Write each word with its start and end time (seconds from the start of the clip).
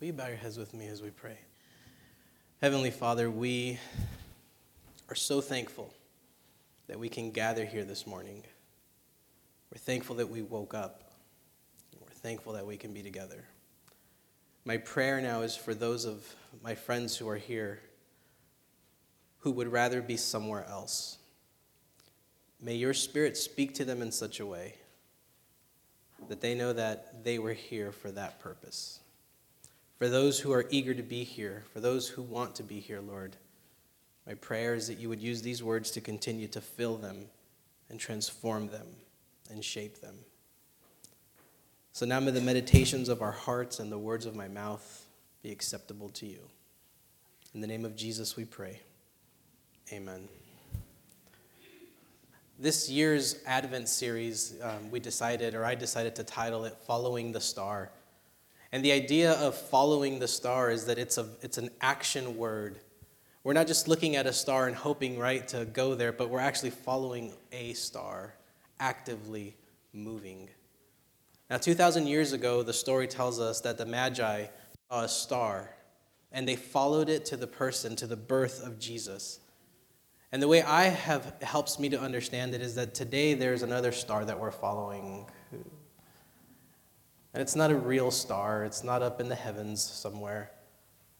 Will 0.00 0.08
you 0.08 0.12
bow 0.12 0.26
your 0.26 0.36
heads 0.36 0.58
with 0.58 0.74
me 0.74 0.88
as 0.88 1.02
we 1.02 1.10
pray? 1.10 1.38
Heavenly 2.60 2.90
Father, 2.90 3.30
we 3.30 3.78
are 5.08 5.14
so 5.14 5.40
thankful 5.40 5.94
that 6.88 6.98
we 6.98 7.08
can 7.08 7.30
gather 7.30 7.64
here 7.64 7.84
this 7.84 8.04
morning. 8.04 8.42
We're 9.70 9.78
thankful 9.78 10.16
that 10.16 10.28
we 10.28 10.42
woke 10.42 10.74
up. 10.74 11.12
We're 12.00 12.10
thankful 12.10 12.54
that 12.54 12.66
we 12.66 12.76
can 12.76 12.92
be 12.92 13.02
together. 13.02 13.44
My 14.64 14.78
prayer 14.78 15.20
now 15.20 15.42
is 15.42 15.54
for 15.54 15.74
those 15.74 16.04
of 16.04 16.26
my 16.62 16.74
friends 16.74 17.16
who 17.16 17.28
are 17.28 17.38
here 17.38 17.80
who 19.38 19.52
would 19.52 19.70
rather 19.70 20.02
be 20.02 20.16
somewhere 20.16 20.66
else. 20.68 21.18
May 22.60 22.74
your 22.74 22.94
spirit 22.94 23.36
speak 23.36 23.74
to 23.74 23.84
them 23.84 24.02
in 24.02 24.10
such 24.10 24.40
a 24.40 24.46
way 24.46 24.74
that 26.28 26.40
they 26.40 26.56
know 26.56 26.72
that 26.72 27.22
they 27.22 27.38
were 27.38 27.52
here 27.52 27.92
for 27.92 28.10
that 28.10 28.40
purpose. 28.40 28.98
For 29.98 30.08
those 30.08 30.40
who 30.40 30.52
are 30.52 30.66
eager 30.70 30.92
to 30.94 31.02
be 31.02 31.24
here, 31.24 31.64
for 31.72 31.80
those 31.80 32.08
who 32.08 32.22
want 32.22 32.56
to 32.56 32.62
be 32.62 32.80
here, 32.80 33.00
Lord, 33.00 33.36
my 34.26 34.34
prayer 34.34 34.74
is 34.74 34.88
that 34.88 34.98
you 34.98 35.08
would 35.08 35.20
use 35.20 35.42
these 35.42 35.62
words 35.62 35.90
to 35.92 36.00
continue 36.00 36.48
to 36.48 36.60
fill 36.60 36.96
them 36.96 37.26
and 37.88 38.00
transform 38.00 38.68
them 38.68 38.86
and 39.50 39.64
shape 39.64 40.00
them. 40.00 40.16
So 41.92 42.06
now 42.06 42.18
may 42.18 42.32
the 42.32 42.40
meditations 42.40 43.08
of 43.08 43.22
our 43.22 43.32
hearts 43.32 43.78
and 43.78 43.92
the 43.92 43.98
words 43.98 44.26
of 44.26 44.34
my 44.34 44.48
mouth 44.48 45.06
be 45.42 45.52
acceptable 45.52 46.08
to 46.10 46.26
you. 46.26 46.40
In 47.54 47.60
the 47.60 47.66
name 47.68 47.84
of 47.84 47.94
Jesus 47.94 48.36
we 48.36 48.44
pray. 48.44 48.80
Amen. 49.92 50.28
This 52.58 52.88
year's 52.88 53.42
Advent 53.46 53.88
series, 53.88 54.54
um, 54.62 54.90
we 54.90 54.98
decided, 54.98 55.54
or 55.54 55.64
I 55.64 55.74
decided 55.74 56.16
to 56.16 56.24
title 56.24 56.64
it 56.64 56.76
Following 56.86 57.30
the 57.30 57.40
Star. 57.40 57.90
And 58.74 58.84
the 58.84 58.90
idea 58.90 59.34
of 59.34 59.54
following 59.54 60.18
the 60.18 60.26
star 60.26 60.68
is 60.68 60.86
that 60.86 60.98
it's, 60.98 61.16
a, 61.16 61.28
it's 61.42 61.58
an 61.58 61.70
action 61.80 62.36
word. 62.36 62.80
We're 63.44 63.52
not 63.52 63.68
just 63.68 63.86
looking 63.86 64.16
at 64.16 64.26
a 64.26 64.32
star 64.32 64.66
and 64.66 64.74
hoping, 64.74 65.16
right, 65.16 65.46
to 65.46 65.64
go 65.64 65.94
there, 65.94 66.10
but 66.10 66.28
we're 66.28 66.40
actually 66.40 66.70
following 66.70 67.34
a 67.52 67.74
star, 67.74 68.34
actively 68.80 69.54
moving. 69.92 70.48
Now, 71.48 71.58
2,000 71.58 72.08
years 72.08 72.32
ago, 72.32 72.64
the 72.64 72.72
story 72.72 73.06
tells 73.06 73.38
us 73.38 73.60
that 73.60 73.78
the 73.78 73.86
Magi 73.86 74.46
saw 74.90 75.04
a 75.04 75.08
star 75.08 75.70
and 76.32 76.48
they 76.48 76.56
followed 76.56 77.08
it 77.08 77.24
to 77.26 77.36
the 77.36 77.46
person, 77.46 77.94
to 77.94 78.08
the 78.08 78.16
birth 78.16 78.66
of 78.66 78.80
Jesus. 78.80 79.38
And 80.32 80.42
the 80.42 80.48
way 80.48 80.62
I 80.62 80.86
have 80.86 81.40
helps 81.42 81.78
me 81.78 81.90
to 81.90 82.00
understand 82.00 82.56
it 82.56 82.60
is 82.60 82.74
that 82.74 82.92
today 82.92 83.34
there's 83.34 83.62
another 83.62 83.92
star 83.92 84.24
that 84.24 84.40
we're 84.40 84.50
following. 84.50 85.26
And 87.34 87.42
it's 87.42 87.56
not 87.56 87.72
a 87.72 87.76
real 87.76 88.12
star, 88.12 88.64
it's 88.64 88.84
not 88.84 89.02
up 89.02 89.20
in 89.20 89.28
the 89.28 89.34
heavens 89.34 89.82
somewhere, 89.82 90.52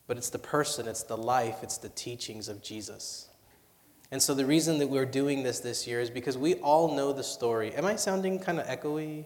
but 0.06 0.16
it's 0.16 0.30
the 0.30 0.38
person, 0.38 0.86
it's 0.86 1.02
the 1.02 1.16
life, 1.16 1.56
it's 1.62 1.76
the 1.76 1.88
teachings 1.90 2.48
of 2.48 2.62
Jesus. 2.62 3.28
And 4.12 4.22
so 4.22 4.32
the 4.32 4.46
reason 4.46 4.78
that 4.78 4.86
we're 4.86 5.06
doing 5.06 5.42
this 5.42 5.58
this 5.58 5.88
year 5.88 6.00
is 6.00 6.10
because 6.10 6.38
we 6.38 6.54
all 6.54 6.94
know 6.94 7.12
the 7.12 7.24
story. 7.24 7.74
Am 7.74 7.84
I 7.84 7.96
sounding 7.96 8.38
kind 8.38 8.60
of 8.60 8.66
echoey? 8.66 9.24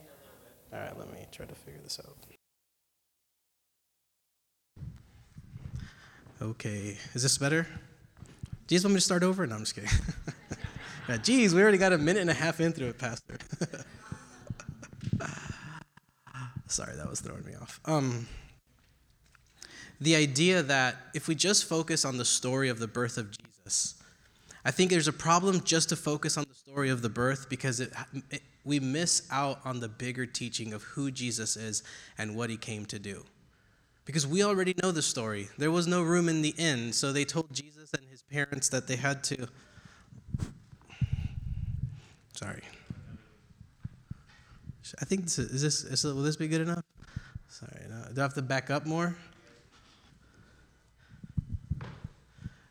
All 0.73 0.81
right, 0.81 0.99
let 0.99 1.13
me 1.13 1.27
try 1.31 1.45
to 1.45 1.55
figure 1.55 1.81
this 1.85 2.01
out. 2.03 2.17
Okay, 6.41 6.97
is 7.13 7.23
this 7.23 7.37
better? 7.37 7.67
Just 8.67 8.85
want 8.85 8.95
me 8.95 8.99
to 8.99 9.05
start 9.05 9.23
over? 9.23 9.47
No, 9.47 9.57
I'm 9.57 9.61
just 9.63 9.75
kidding. 9.75 9.91
yeah, 11.09 11.17
geez, 11.19 11.55
we 11.55 11.61
already 11.61 11.79
got 11.79 11.93
a 11.93 11.99
minute 11.99 12.21
and 12.21 12.31
a 12.31 12.35
half 12.35 12.61
into 12.61 12.87
it, 12.87 12.97
Pastor. 12.97 13.37
Sorry, 16.79 16.95
that 16.95 17.11
was 17.11 17.19
throwing 17.19 17.45
me 17.45 17.55
off. 17.61 17.81
Um, 17.87 18.29
the 20.01 20.15
idea 20.15 20.63
that 20.63 20.95
if 21.13 21.27
we 21.27 21.35
just 21.35 21.65
focus 21.65 22.05
on 22.05 22.19
the 22.19 22.25
story 22.25 22.69
of 22.69 22.79
the 22.79 22.87
birth 22.87 23.19
of 23.19 23.37
Jesus, 23.37 23.97
I 24.65 24.71
think 24.71 24.93
there's 24.93 25.09
a 25.09 25.13
problem 25.13 25.61
just 25.65 25.89
to 25.89 25.97
focus 25.97 26.39
on 26.39 26.45
the 26.49 26.55
story 26.55 26.89
of 26.91 27.03
the 27.03 27.09
birth 27.09 27.49
because 27.51 27.81
it, 27.81 27.93
it, 28.31 28.43
we 28.65 28.79
miss 28.79 29.27
out 29.33 29.59
on 29.65 29.81
the 29.81 29.89
bigger 29.89 30.25
teaching 30.25 30.73
of 30.73 30.85
who 30.85 31.11
Jesus 31.11 31.57
is 31.57 31.83
and 32.17 32.37
what 32.37 32.49
he 32.49 32.57
came 32.57 32.85
to 32.85 33.01
do. 33.01 33.25
Because 34.05 34.25
we 34.25 34.45
already 34.45 34.77
know 34.81 34.93
the 34.93 35.03
story. 35.03 35.49
There 35.59 35.73
was 35.73 35.89
no 35.89 36.05
room 36.05 36.29
in 36.29 36.43
the 36.43 36.55
inn, 36.57 36.93
so 36.93 37.13
they 37.13 37.25
told 37.25 37.53
Jesus 37.53 37.93
and 37.93 38.07
his 38.09 38.23
parents 38.23 38.69
that 38.69 38.87
they 38.87 38.95
had 38.95 39.25
to. 39.25 39.49
Sorry. 42.35 42.63
I 45.01 45.05
think 45.05 45.25
this 45.25 45.39
is, 45.39 45.85
this 45.85 45.85
is, 45.85 46.05
will 46.05 46.23
this 46.23 46.37
be 46.37 46.49
good 46.49 46.61
enough? 46.61 46.85
Sorry, 47.49 47.83
no, 47.89 48.05
do 48.13 48.21
I 48.21 48.25
have 48.25 48.35
to 48.35 48.43
back 48.43 48.71
up 48.71 48.87
more? 48.87 49.17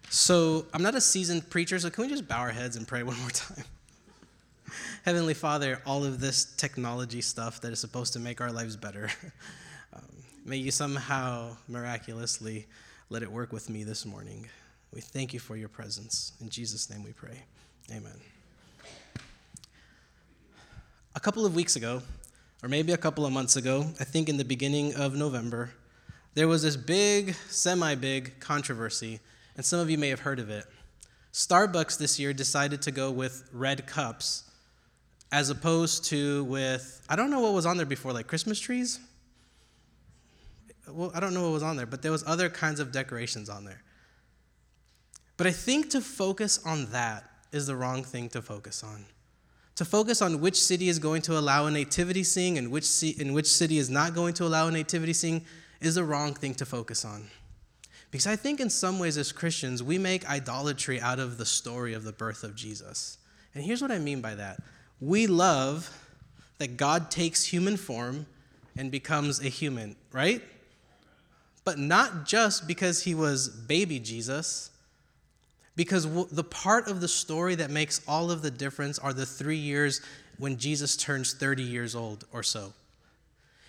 So 0.09 0.65
I'm 0.73 0.81
not 0.81 0.95
a 0.95 1.01
seasoned 1.01 1.49
preacher, 1.49 1.77
so 1.79 1.89
can 1.89 2.03
we 2.03 2.09
just 2.09 2.27
bow 2.27 2.39
our 2.39 2.51
heads 2.51 2.75
and 2.75 2.87
pray 2.87 3.03
one 3.03 3.19
more 3.19 3.29
time? 3.29 3.63
Heavenly 5.03 5.33
Father, 5.33 5.81
all 5.85 6.03
of 6.03 6.19
this 6.19 6.45
technology 6.57 7.21
stuff 7.21 7.61
that 7.61 7.71
is 7.71 7.79
supposed 7.79 8.13
to 8.13 8.19
make 8.19 8.41
our 8.41 8.51
lives 8.51 8.75
better, 8.75 9.09
um, 9.93 10.01
may 10.45 10.57
you 10.57 10.71
somehow 10.71 11.55
miraculously 11.67 12.65
let 13.09 13.23
it 13.23 13.31
work 13.31 13.53
with 13.53 13.69
me 13.69 13.83
this 13.83 14.05
morning. 14.05 14.47
We 14.93 15.01
thank 15.01 15.33
you 15.33 15.39
for 15.39 15.55
your 15.55 15.69
presence. 15.69 16.33
In 16.41 16.49
Jesus' 16.49 16.89
name 16.89 17.03
we 17.03 17.13
pray. 17.13 17.43
Amen. 17.91 18.36
A 21.17 21.19
couple 21.19 21.47
of 21.47 21.55
weeks 21.55 21.75
ago, 21.75 22.03
or 22.61 22.69
maybe 22.69 22.93
a 22.93 22.97
couple 22.97 23.25
of 23.25 23.33
months 23.33 23.55
ago, 23.55 23.87
I 23.99 24.03
think 24.03 24.29
in 24.29 24.37
the 24.37 24.45
beginning 24.45 24.93
of 24.93 25.15
November, 25.15 25.71
there 26.35 26.47
was 26.47 26.61
this 26.61 26.77
big, 26.77 27.33
semi 27.49 27.95
big 27.95 28.39
controversy, 28.39 29.19
and 29.55 29.65
some 29.65 29.79
of 29.79 29.89
you 29.89 29.97
may 29.97 30.09
have 30.09 30.19
heard 30.19 30.37
of 30.37 30.51
it. 30.51 30.65
Starbucks 31.33 31.97
this 31.97 32.19
year 32.19 32.33
decided 32.33 32.83
to 32.83 32.91
go 32.91 33.09
with 33.09 33.49
red 33.51 33.87
cups 33.87 34.43
as 35.31 35.49
opposed 35.49 36.05
to 36.05 36.43
with, 36.43 37.03
I 37.09 37.15
don't 37.15 37.31
know 37.31 37.39
what 37.39 37.53
was 37.53 37.65
on 37.65 37.77
there 37.77 37.87
before, 37.87 38.13
like 38.13 38.27
Christmas 38.27 38.59
trees? 38.59 38.99
Well, 40.87 41.11
I 41.15 41.19
don't 41.19 41.33
know 41.33 41.41
what 41.41 41.53
was 41.53 41.63
on 41.63 41.77
there, 41.77 41.87
but 41.87 42.03
there 42.03 42.11
was 42.11 42.23
other 42.27 42.47
kinds 42.47 42.79
of 42.79 42.91
decorations 42.91 43.49
on 43.49 43.65
there. 43.65 43.81
But 45.35 45.47
I 45.47 45.51
think 45.51 45.89
to 45.89 45.99
focus 45.99 46.59
on 46.63 46.91
that 46.91 47.23
is 47.51 47.65
the 47.65 47.75
wrong 47.75 48.03
thing 48.03 48.29
to 48.29 48.41
focus 48.43 48.83
on. 48.83 49.07
To 49.77 49.85
focus 49.85 50.23
on 50.23 50.41
which 50.41 50.59
city 50.59 50.89
is 50.89 50.97
going 50.97 51.21
to 51.23 51.37
allow 51.37 51.67
a 51.67 51.71
nativity 51.71 52.23
scene 52.23 52.57
and 52.57 52.71
which, 52.71 53.03
in 53.03 53.33
which 53.33 53.45
city 53.45 53.77
is 53.77 53.89
not 53.91 54.15
going 54.15 54.33
to 54.35 54.45
allow 54.45 54.67
a 54.67 54.71
nativity 54.71 55.13
scene 55.13 55.45
is 55.81 55.95
the 55.95 56.03
wrong 56.03 56.33
thing 56.33 56.55
to 56.55 56.65
focus 56.65 57.05
on. 57.05 57.27
Because 58.09 58.25
I 58.25 58.35
think 58.35 58.59
in 58.59 58.71
some 58.71 58.97
ways, 58.97 59.17
as 59.17 59.31
Christians, 59.31 59.83
we 59.83 59.99
make 59.99 60.27
idolatry 60.27 60.99
out 60.99 61.19
of 61.19 61.37
the 61.37 61.45
story 61.45 61.93
of 61.93 62.03
the 62.03 62.11
birth 62.11 62.43
of 62.43 62.55
Jesus. 62.55 63.19
And 63.53 63.63
here's 63.63 63.81
what 63.81 63.91
I 63.91 63.99
mean 63.99 64.19
by 64.19 64.33
that 64.35 64.57
we 64.99 65.27
love 65.27 65.95
that 66.57 66.75
God 66.77 67.11
takes 67.11 67.43
human 67.43 67.77
form 67.77 68.25
and 68.75 68.89
becomes 68.89 69.39
a 69.41 69.49
human, 69.49 69.95
right? 70.11 70.41
But 71.65 71.77
not 71.77 72.25
just 72.25 72.67
because 72.67 73.03
he 73.03 73.13
was 73.13 73.47
baby 73.47 73.99
Jesus, 73.99 74.71
because 75.77 76.27
the 76.31 76.43
part 76.43 76.87
of 76.87 76.99
the 76.99 77.07
story 77.07 77.55
that 77.55 77.69
makes 77.69 78.01
all 78.07 78.31
of 78.31 78.41
the 78.41 78.51
difference 78.51 78.97
are 78.97 79.13
the 79.13 79.27
three 79.27 79.57
years 79.57 80.01
when 80.39 80.57
Jesus 80.57 80.97
turns 80.97 81.33
30 81.33 81.61
years 81.63 81.95
old 81.95 82.25
or 82.33 82.41
so. 82.41 82.73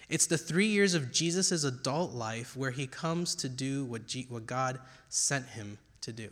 It's 0.08 0.26
the 0.26 0.38
three 0.38 0.68
years 0.68 0.94
of 0.94 1.12
Jesus' 1.12 1.64
adult 1.64 2.12
life 2.12 2.56
where 2.56 2.70
he 2.70 2.86
comes 2.86 3.34
to 3.36 3.48
do 3.48 3.84
what, 3.84 4.06
G- 4.06 4.26
what 4.30 4.46
God 4.46 4.80
sent 5.10 5.48
him 5.48 5.76
to 6.00 6.12
do. 6.12 6.30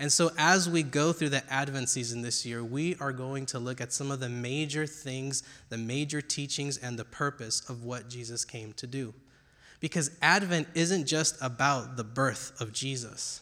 And 0.00 0.12
so, 0.12 0.32
as 0.36 0.68
we 0.68 0.82
go 0.82 1.12
through 1.12 1.28
the 1.28 1.44
Advent 1.52 1.88
season 1.88 2.22
this 2.22 2.44
year, 2.44 2.64
we 2.64 2.96
are 2.96 3.12
going 3.12 3.46
to 3.46 3.60
look 3.60 3.80
at 3.80 3.92
some 3.92 4.10
of 4.10 4.18
the 4.18 4.28
major 4.28 4.84
things, 4.84 5.44
the 5.68 5.78
major 5.78 6.20
teachings, 6.20 6.76
and 6.76 6.98
the 6.98 7.04
purpose 7.04 7.62
of 7.70 7.84
what 7.84 8.08
Jesus 8.08 8.44
came 8.44 8.72
to 8.72 8.88
do. 8.88 9.14
Because 9.78 10.10
Advent 10.20 10.66
isn't 10.74 11.06
just 11.06 11.36
about 11.40 11.96
the 11.96 12.02
birth 12.02 12.60
of 12.60 12.72
Jesus, 12.72 13.41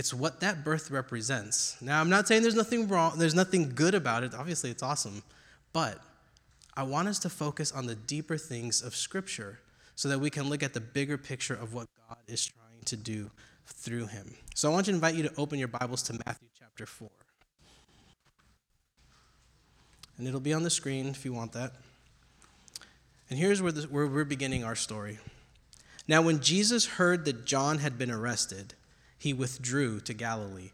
it's 0.00 0.14
what 0.14 0.40
that 0.40 0.64
birth 0.64 0.90
represents. 0.90 1.76
Now, 1.82 2.00
I'm 2.00 2.08
not 2.08 2.26
saying 2.26 2.40
there's 2.40 2.54
nothing 2.54 2.88
wrong, 2.88 3.18
there's 3.18 3.34
nothing 3.34 3.74
good 3.74 3.94
about 3.94 4.24
it. 4.24 4.32
Obviously, 4.34 4.70
it's 4.70 4.82
awesome. 4.82 5.22
But 5.74 5.98
I 6.74 6.84
want 6.84 7.08
us 7.08 7.18
to 7.18 7.28
focus 7.28 7.70
on 7.70 7.84
the 7.84 7.96
deeper 7.96 8.38
things 8.38 8.80
of 8.80 8.96
Scripture 8.96 9.60
so 9.96 10.08
that 10.08 10.18
we 10.18 10.30
can 10.30 10.48
look 10.48 10.62
at 10.62 10.72
the 10.72 10.80
bigger 10.80 11.18
picture 11.18 11.52
of 11.52 11.74
what 11.74 11.86
God 12.08 12.16
is 12.26 12.46
trying 12.46 12.82
to 12.86 12.96
do 12.96 13.30
through 13.66 14.06
him. 14.06 14.34
So 14.54 14.70
I 14.70 14.72
want 14.72 14.86
to 14.86 14.92
invite 14.92 15.16
you 15.16 15.24
to 15.24 15.34
open 15.36 15.58
your 15.58 15.68
Bibles 15.68 16.02
to 16.04 16.14
Matthew 16.24 16.48
chapter 16.58 16.86
4. 16.86 17.10
And 20.16 20.26
it'll 20.26 20.40
be 20.40 20.54
on 20.54 20.62
the 20.62 20.70
screen 20.70 21.08
if 21.08 21.26
you 21.26 21.34
want 21.34 21.52
that. 21.52 21.72
And 23.28 23.38
here's 23.38 23.60
where, 23.60 23.70
the, 23.70 23.82
where 23.82 24.06
we're 24.06 24.24
beginning 24.24 24.64
our 24.64 24.76
story. 24.76 25.18
Now, 26.08 26.22
when 26.22 26.40
Jesus 26.40 26.86
heard 26.86 27.26
that 27.26 27.44
John 27.44 27.80
had 27.80 27.98
been 27.98 28.10
arrested, 28.10 28.72
he 29.20 29.34
withdrew 29.34 30.00
to 30.00 30.14
Galilee. 30.14 30.70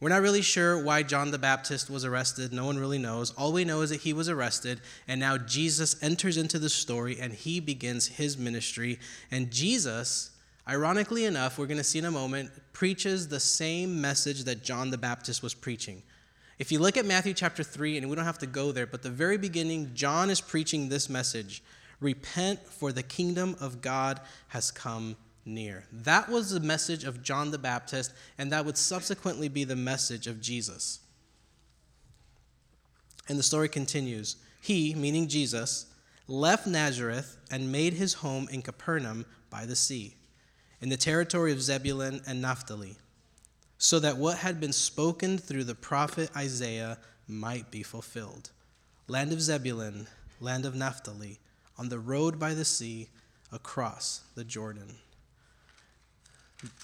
We're 0.00 0.08
not 0.08 0.20
really 0.20 0.42
sure 0.42 0.82
why 0.82 1.04
John 1.04 1.30
the 1.30 1.38
Baptist 1.38 1.88
was 1.88 2.04
arrested. 2.04 2.52
No 2.52 2.66
one 2.66 2.78
really 2.78 2.98
knows. 2.98 3.30
All 3.30 3.52
we 3.52 3.64
know 3.64 3.80
is 3.80 3.90
that 3.90 4.00
he 4.00 4.12
was 4.12 4.28
arrested, 4.28 4.80
and 5.06 5.20
now 5.20 5.38
Jesus 5.38 5.96
enters 6.02 6.36
into 6.36 6.58
the 6.58 6.68
story 6.68 7.18
and 7.20 7.32
he 7.32 7.60
begins 7.60 8.08
his 8.08 8.36
ministry. 8.36 8.98
And 9.30 9.52
Jesus, 9.52 10.32
ironically 10.68 11.26
enough, 11.26 11.58
we're 11.58 11.66
going 11.66 11.78
to 11.78 11.84
see 11.84 12.00
in 12.00 12.04
a 12.06 12.10
moment, 12.10 12.50
preaches 12.72 13.28
the 13.28 13.40
same 13.40 14.00
message 14.00 14.42
that 14.44 14.64
John 14.64 14.90
the 14.90 14.98
Baptist 14.98 15.40
was 15.40 15.54
preaching. 15.54 16.02
If 16.58 16.72
you 16.72 16.80
look 16.80 16.96
at 16.96 17.06
Matthew 17.06 17.34
chapter 17.34 17.62
3, 17.62 17.98
and 17.98 18.10
we 18.10 18.16
don't 18.16 18.24
have 18.24 18.38
to 18.38 18.46
go 18.46 18.72
there, 18.72 18.86
but 18.86 19.02
the 19.02 19.10
very 19.10 19.38
beginning, 19.38 19.92
John 19.94 20.28
is 20.28 20.40
preaching 20.40 20.88
this 20.88 21.08
message 21.08 21.62
Repent, 22.00 22.66
for 22.66 22.92
the 22.92 23.02
kingdom 23.02 23.56
of 23.60 23.80
God 23.80 24.20
has 24.48 24.70
come 24.70 25.16
near. 25.46 25.84
That 25.92 26.28
was 26.28 26.50
the 26.50 26.60
message 26.60 27.04
of 27.04 27.22
John 27.22 27.50
the 27.50 27.58
Baptist, 27.58 28.12
and 28.36 28.50
that 28.52 28.64
would 28.64 28.76
subsequently 28.76 29.48
be 29.48 29.64
the 29.64 29.76
message 29.76 30.26
of 30.26 30.40
Jesus. 30.40 31.00
And 33.28 33.38
the 33.38 33.42
story 33.42 33.68
continues. 33.68 34.36
He, 34.60 34.94
meaning 34.94 35.28
Jesus, 35.28 35.86
left 36.28 36.66
Nazareth 36.66 37.36
and 37.50 37.70
made 37.70 37.94
his 37.94 38.14
home 38.14 38.48
in 38.50 38.62
Capernaum 38.62 39.24
by 39.48 39.64
the 39.64 39.76
sea, 39.76 40.16
in 40.80 40.88
the 40.88 40.96
territory 40.96 41.52
of 41.52 41.62
Zebulun 41.62 42.20
and 42.26 42.42
Naphtali, 42.42 42.96
so 43.78 43.98
that 44.00 44.16
what 44.16 44.38
had 44.38 44.60
been 44.60 44.72
spoken 44.72 45.38
through 45.38 45.64
the 45.64 45.74
prophet 45.74 46.30
Isaiah 46.36 46.98
might 47.28 47.70
be 47.70 47.82
fulfilled. 47.82 48.50
Land 49.08 49.32
of 49.32 49.40
Zebulun, 49.40 50.08
land 50.40 50.66
of 50.66 50.74
Naphtali, 50.74 51.38
on 51.78 51.88
the 51.88 51.98
road 51.98 52.38
by 52.38 52.54
the 52.54 52.64
sea, 52.64 53.08
across 53.52 54.22
the 54.34 54.44
Jordan. 54.44 54.96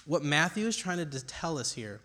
What 0.06 0.22
Matthew 0.22 0.66
is 0.66 0.76
trying 0.76 0.98
to 0.98 1.26
tell 1.26 1.58
us 1.58 1.72
here 1.72 2.00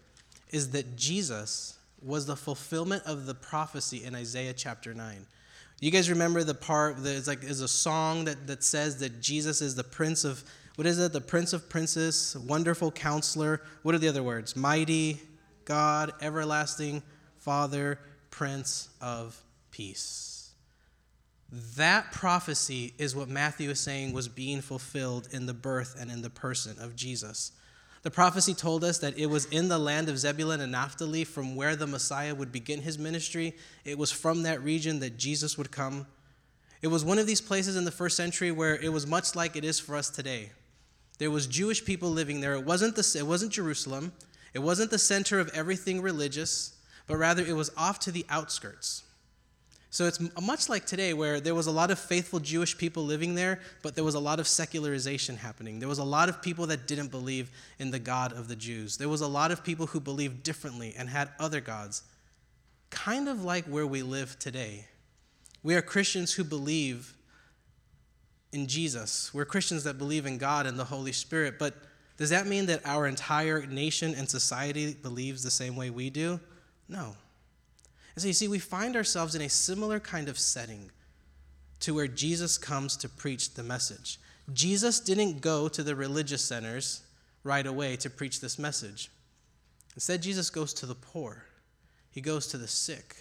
is 0.52 0.72
that 0.72 0.96
Jesus 0.96 1.78
was 2.02 2.26
the 2.26 2.36
fulfillment 2.36 3.04
of 3.06 3.26
the 3.26 3.34
prophecy 3.34 4.04
in 4.04 4.16
Isaiah 4.16 4.54
chapter 4.54 4.94
9. 4.94 5.26
You 5.80 5.92
guys 5.92 6.10
remember 6.10 6.44
the 6.44 6.56
part 6.56 7.04
that 7.04 7.10
is 7.10 7.28
like 7.28 7.44
is 7.44 7.62
a 7.62 7.68
song 7.68 8.26
that, 8.26 8.48
that 8.48 8.64
says 8.64 8.98
that 9.00 9.22
Jesus 9.22 9.62
is 9.62 9.76
the 9.76 9.84
prince 9.84 10.24
of 10.24 10.44
what 10.76 10.86
is 10.86 11.00
it? 11.00 11.12
The 11.12 11.22
prince 11.22 11.54
of 11.54 11.70
princes, 11.70 12.38
wonderful 12.48 12.92
counselor. 12.92 13.62
What 13.82 13.96
are 13.96 13.98
the 13.98 14.10
other 14.10 14.22
words? 14.22 14.56
Mighty 14.56 15.20
God, 15.66 16.14
everlasting 16.22 17.02
Father, 17.40 18.00
Prince 18.30 18.90
of 19.02 19.42
Peace. 19.72 20.52
That 21.78 22.12
prophecy 22.12 22.94
is 22.98 23.16
what 23.16 23.28
Matthew 23.28 23.70
is 23.70 23.80
saying 23.80 24.14
was 24.14 24.28
being 24.28 24.62
fulfilled 24.62 25.30
in 25.32 25.46
the 25.46 25.54
birth 25.54 25.96
and 26.00 26.12
in 26.12 26.22
the 26.22 26.30
person 26.30 26.76
of 26.80 26.96
Jesus. 26.96 27.54
The 28.08 28.12
prophecy 28.12 28.54
told 28.54 28.86
us 28.86 29.00
that 29.00 29.18
it 29.18 29.26
was 29.26 29.48
in 29.48 29.68
the 29.68 29.78
land 29.78 30.08
of 30.08 30.18
Zebulun 30.18 30.62
and 30.62 30.72
Naphtali 30.72 31.26
from 31.26 31.58
where 31.58 31.76
the 31.76 31.86
Messiah 31.86 32.34
would 32.34 32.54
begin 32.54 32.82
his 32.82 32.98
ministry. 32.98 33.54
It 33.84 33.98
was 33.98 34.14
from 34.14 34.44
that 34.44 34.64
region 34.64 35.02
that 35.02 35.18
Jesus 35.18 35.58
would 35.58 35.72
come. 35.72 36.08
It 36.82 36.88
was 36.88 37.04
one 37.04 37.20
of 37.20 37.28
these 37.28 37.42
places 37.42 37.76
in 37.76 37.84
the 37.84 37.92
first 37.92 38.16
century 38.16 38.50
where 38.50 38.78
it 38.78 38.94
was 38.94 39.06
much 39.06 39.36
like 39.36 39.58
it 39.58 39.66
is 39.66 39.78
for 39.78 39.98
us 39.98 40.10
today. 40.10 40.52
There 41.18 41.30
was 41.30 41.48
Jewish 41.48 41.84
people 41.84 42.10
living 42.10 42.40
there. 42.40 42.54
It 42.54 42.64
wasn't, 42.64 42.96
the, 42.96 43.16
it 43.20 43.28
wasn't 43.28 43.52
Jerusalem. 43.52 44.14
It 44.54 44.60
wasn't 44.60 44.90
the 44.90 45.00
center 45.00 45.42
of 45.42 45.50
everything 45.54 46.02
religious, 46.02 46.78
but 47.08 47.18
rather 47.18 47.44
it 47.44 47.58
was 47.58 47.72
off 47.76 48.00
to 48.00 48.12
the 48.14 48.26
outskirts. 48.30 49.04
So 49.90 50.06
it's 50.06 50.20
much 50.42 50.68
like 50.68 50.86
today, 50.86 51.14
where 51.14 51.40
there 51.40 51.56
was 51.56 51.68
a 51.68 51.72
lot 51.72 51.92
of 51.92 51.98
faithful 51.98 52.40
Jewish 52.40 52.78
people 52.78 53.04
living 53.04 53.36
there, 53.36 53.62
but 53.82 53.96
there 53.96 54.04
was 54.04 54.16
a 54.16 54.20
lot 54.20 54.40
of 54.40 54.48
secularization 54.48 55.38
happening. 55.38 55.80
There 55.80 55.88
was 55.88 56.00
a 56.00 56.04
lot 56.04 56.28
of 56.28 56.42
people 56.42 56.68
that 56.68 56.88
didn't 56.88 57.10
believe 57.10 57.50
in 57.80 57.92
the 57.92 58.00
God 58.00 58.34
of 58.34 58.48
the 58.48 58.56
Jews. 58.56 58.98
There 58.98 59.10
was 59.10 59.22
a 59.22 59.28
lot 59.28 59.52
of 59.52 59.64
people 59.64 59.88
who 59.88 60.00
believed 60.00 60.44
differently 60.44 60.94
and 60.98 61.10
had 61.10 61.30
other 61.40 61.62
gods. 61.62 62.04
Kind 62.90 63.30
of 63.30 63.44
like 63.44 63.66
where 63.66 63.88
we 63.88 64.04
live 64.04 64.38
today. 64.40 64.86
We 65.64 65.74
are 65.76 65.82
Christians 65.82 66.34
who 66.34 66.44
believe 66.44 67.14
in 68.52 68.68
Jesus. 68.68 69.34
We're 69.34 69.46
Christians 69.46 69.84
that 69.86 69.98
believe 69.98 70.26
in 70.26 70.38
God 70.38 70.66
and 70.66 70.78
the 70.78 70.86
Holy 70.86 71.12
Spirit, 71.12 71.58
but 71.58 71.74
does 72.18 72.30
that 72.32 72.48
mean 72.48 72.66
that 72.66 72.82
our 72.86 73.08
entire 73.08 73.66
nation 73.66 74.16
and 74.16 74.28
society 74.30 74.94
believes 74.94 75.44
the 75.44 75.52
same 75.52 75.76
way 75.76 75.90
we 75.90 76.10
do? 76.10 76.40
No. 76.90 77.16
And 78.18 78.22
so 78.24 78.30
you 78.30 78.34
see, 78.34 78.48
we 78.48 78.58
find 78.58 78.96
ourselves 78.96 79.36
in 79.36 79.44
a 79.44 79.48
similar 79.48 80.00
kind 80.00 80.28
of 80.28 80.40
setting 80.40 80.90
to 81.82 81.94
where 81.94 82.08
Jesus 82.08 82.58
comes 82.58 82.98
to 82.98 83.08
preach 83.08 83.54
the 83.54 83.62
message. 83.62 84.20
Jesus 84.52 85.00
didn't 85.00 85.40
go 85.40 85.68
to 85.68 85.84
the 85.84 85.96
religious 85.96 86.44
centers 86.44 87.04
right 87.44 87.68
away 87.68 87.96
to 87.98 88.10
preach 88.10 88.42
this 88.42 88.58
message. 88.58 89.12
Instead, 89.94 90.24
Jesus 90.24 90.50
goes 90.50 90.74
to 90.74 90.88
the 90.88 90.96
poor, 90.96 91.46
he 92.10 92.20
goes 92.20 92.48
to 92.48 92.58
the 92.58 92.68
sick, 92.68 93.16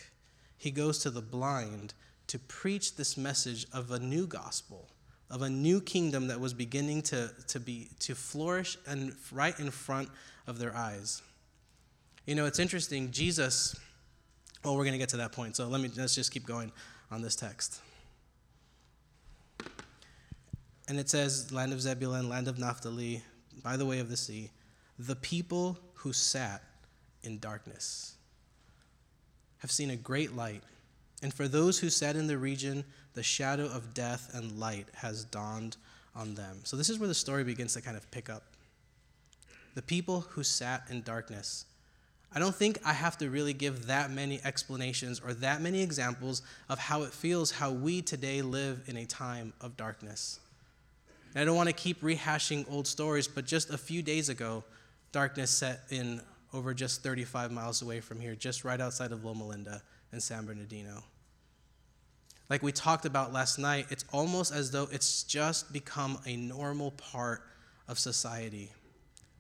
he 0.57 0.71
goes 0.71 0.99
to 1.01 1.11
the 1.11 1.21
blind 1.21 1.93
to 2.29 2.39
preach 2.39 2.97
this 2.97 3.19
message 3.19 3.67
of 3.75 3.91
a 3.91 3.99
new 3.99 4.27
gospel, 4.27 4.89
of 5.29 5.43
a 5.43 5.51
new 5.51 5.79
kingdom 5.83 6.29
that 6.29 6.41
was 6.41 6.55
beginning 6.55 7.03
to, 7.03 7.31
to, 7.49 7.61
be, 7.61 7.91
to 7.99 8.15
flourish 8.15 8.79
and 8.87 9.13
right 9.31 9.61
in 9.61 9.71
front 9.71 10.09
of 10.47 10.59
their 10.59 10.75
eyes. 10.75 11.21
You 12.25 12.35
know, 12.35 12.47
it's 12.47 12.59
interesting. 12.59 13.11
Jesus 13.11 13.77
well, 14.67 14.77
we're 14.77 14.83
going 14.83 14.95
to 14.95 14.99
get 14.99 15.11
to 15.11 15.19
that 15.19 15.31
point, 15.31 15.55
so 15.55 15.69
let 15.69 15.81
me 15.81 15.89
let's 15.97 16.17
just 16.17 16.33
keep 16.33 16.45
going 16.45 16.73
on 17.13 17.23
this 17.23 17.37
text. 17.37 17.81
And 20.89 20.99
it 20.99 21.09
says, 21.09 21.53
Land 21.53 21.73
of 21.73 21.81
Zebulun, 21.81 22.29
land 22.29 22.49
of 22.49 22.59
Naphtali, 22.59 23.23
by 23.63 23.77
the 23.77 23.87
way 23.87 24.01
of 24.01 24.09
the 24.09 24.17
sea, 24.17 24.51
the 24.99 25.15
people 25.15 25.79
who 25.95 26.13
sat 26.13 26.65
in 27.23 27.39
darkness 27.39 28.17
have 29.59 29.71
seen 29.71 29.91
a 29.91 29.97
great 29.97 30.35
light. 30.35 30.65
And 31.23 31.33
for 31.33 31.47
those 31.47 31.79
who 31.79 31.89
sat 31.89 32.17
in 32.17 32.27
the 32.27 32.37
region, 32.37 32.85
the 33.15 33.23
shadow 33.23 33.67
of 33.67 33.95
death 33.95 34.33
and 34.35 34.59
light 34.59 34.89
has 34.95 35.25
dawned 35.25 35.77
on 36.13 36.35
them. 36.35 36.59
So 36.65 36.77
this 36.77 36.91
is 36.91 36.99
where 36.99 37.09
the 37.09 37.15
story 37.15 37.45
begins 37.45 37.75
to 37.75 37.83
kind 37.83 37.97
of 37.97 38.11
pick 38.11 38.29
up. 38.29 38.43
The 39.77 39.83
people 39.83 40.23
who 40.23 40.43
sat 40.43 40.83
in 40.91 41.03
darkness 41.03 41.67
I 42.35 42.39
don't 42.39 42.55
think 42.55 42.79
I 42.85 42.93
have 42.93 43.17
to 43.19 43.31
really 43.31 43.53
give 43.53 43.87
that 43.87 44.11
many 44.11 44.41
explanations 44.45 45.21
or 45.21 45.33
that 45.35 45.63
many 45.63 45.83
examples 45.83 46.43
of 46.69 46.79
how 46.79 47.03
it 47.03 47.13
feels 47.13 47.51
how 47.51 47.71
we 47.71 48.03
today 48.03 48.43
live 48.43 48.83
in 48.87 48.97
a 48.97 49.07
time 49.07 49.53
of 49.61 49.77
darkness. 49.77 50.41
And 51.35 51.43
I 51.43 51.45
don't 51.45 51.57
want 51.57 51.69
to 51.69 51.75
keep 51.75 52.03
rehashing 52.03 52.71
old 52.71 52.87
stories, 52.87 53.29
but 53.29 53.47
just 53.47 53.71
a 53.71 53.79
few 53.79 54.03
days 54.03 54.29
ago, 54.29 54.65
darkness 55.13 55.51
set 55.51 55.81
in 55.91 56.21
over 56.53 56.75
just 56.75 57.03
35 57.03 57.53
miles 57.53 57.83
away 57.83 58.01
from 58.01 58.21
here, 58.21 58.35
just 58.35 58.65
right 58.65 58.81
outside 58.81 59.13
of 59.13 59.25
Loma 59.25 59.47
Linda 59.47 59.83
in 60.13 60.21
San 60.21 60.47
Bernardino. 60.47 61.03
Like 62.49 62.63
we 62.63 62.73
talked 62.73 63.07
about 63.07 63.33
last 63.33 63.59
night, 63.59 63.87
it's 63.91 64.05
almost 64.13 64.55
as 64.55 64.71
though 64.71 64.89
it's 64.93 65.25
just 65.25 65.73
become 65.73 66.19
a 66.27 66.37
normal 66.37 66.93
part 66.93 67.43
of 67.89 67.99
society. 67.99 68.71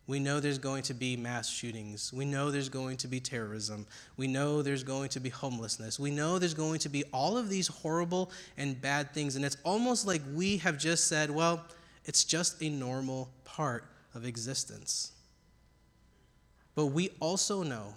We 0.09 0.21
know 0.21 0.39
there's 0.39 0.59
going 0.59 0.83
to 0.85 0.95
be 0.95 1.17
mass 1.17 1.49
shootings. 1.49 2.13
We 2.13 2.25
know 2.25 2.51
there's 2.53 2.69
going 2.69 2.97
to 2.99 3.09
be 3.09 3.19
terrorism. 3.19 3.87
We 4.17 4.29
know 4.29 4.63
there's 4.63 4.85
going 4.85 5.09
to 5.11 5.21
be 5.21 5.31
homelessness. 5.31 5.99
We 5.99 6.13
know 6.13 6.39
there's 6.39 6.55
going 6.55 6.79
to 6.81 6.89
be 6.89 7.03
all 7.13 7.37
of 7.37 7.49
these 7.49 7.67
horrible 7.67 8.31
and 8.57 8.81
bad 8.81 9.13
things. 9.13 9.35
And 9.35 9.45
it's 9.45 9.57
almost 9.65 10.07
like 10.07 10.23
we 10.33 10.59
have 10.59 10.79
just 10.79 11.09
said, 11.09 11.31
well, 11.31 11.65
it's 12.05 12.23
just 12.23 12.63
a 12.63 12.69
normal 12.69 13.29
part 13.45 13.85
of 14.15 14.25
existence. 14.25 15.11
But 16.77 16.87
we 16.87 17.11
also 17.19 17.65
know 17.65 17.95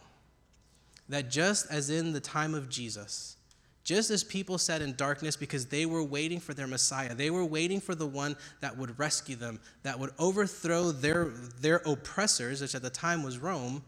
that 1.09 1.29
just 1.29 1.69
as 1.69 1.91
in 1.91 2.13
the 2.13 2.19
time 2.19 2.55
of 2.55 2.69
Jesus, 2.69 3.35
just 3.83 4.11
as 4.11 4.23
people 4.23 4.57
sat 4.57 4.81
in 4.81 4.93
darkness 4.95 5.35
because 5.35 5.65
they 5.65 5.85
were 5.85 6.03
waiting 6.03 6.39
for 6.39 6.53
their 6.53 6.67
Messiah, 6.67 7.13
they 7.15 7.29
were 7.29 7.45
waiting 7.45 7.79
for 7.79 7.95
the 7.95 8.05
one 8.05 8.35
that 8.61 8.77
would 8.77 8.97
rescue 8.99 9.35
them, 9.35 9.59
that 9.83 9.97
would 9.97 10.11
overthrow 10.19 10.91
their, 10.91 11.25
their 11.61 11.77
oppressors, 11.85 12.61
which 12.61 12.75
at 12.75 12.81
the 12.81 12.89
time 12.89 13.23
was 13.23 13.37
Rome. 13.37 13.81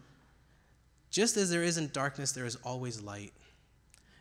Just 1.11 1.37
as 1.37 1.49
there 1.49 1.63
is 1.63 1.77
in 1.77 1.89
darkness, 1.89 2.31
there 2.31 2.45
is 2.45 2.55
always 2.63 3.01
light. 3.01 3.33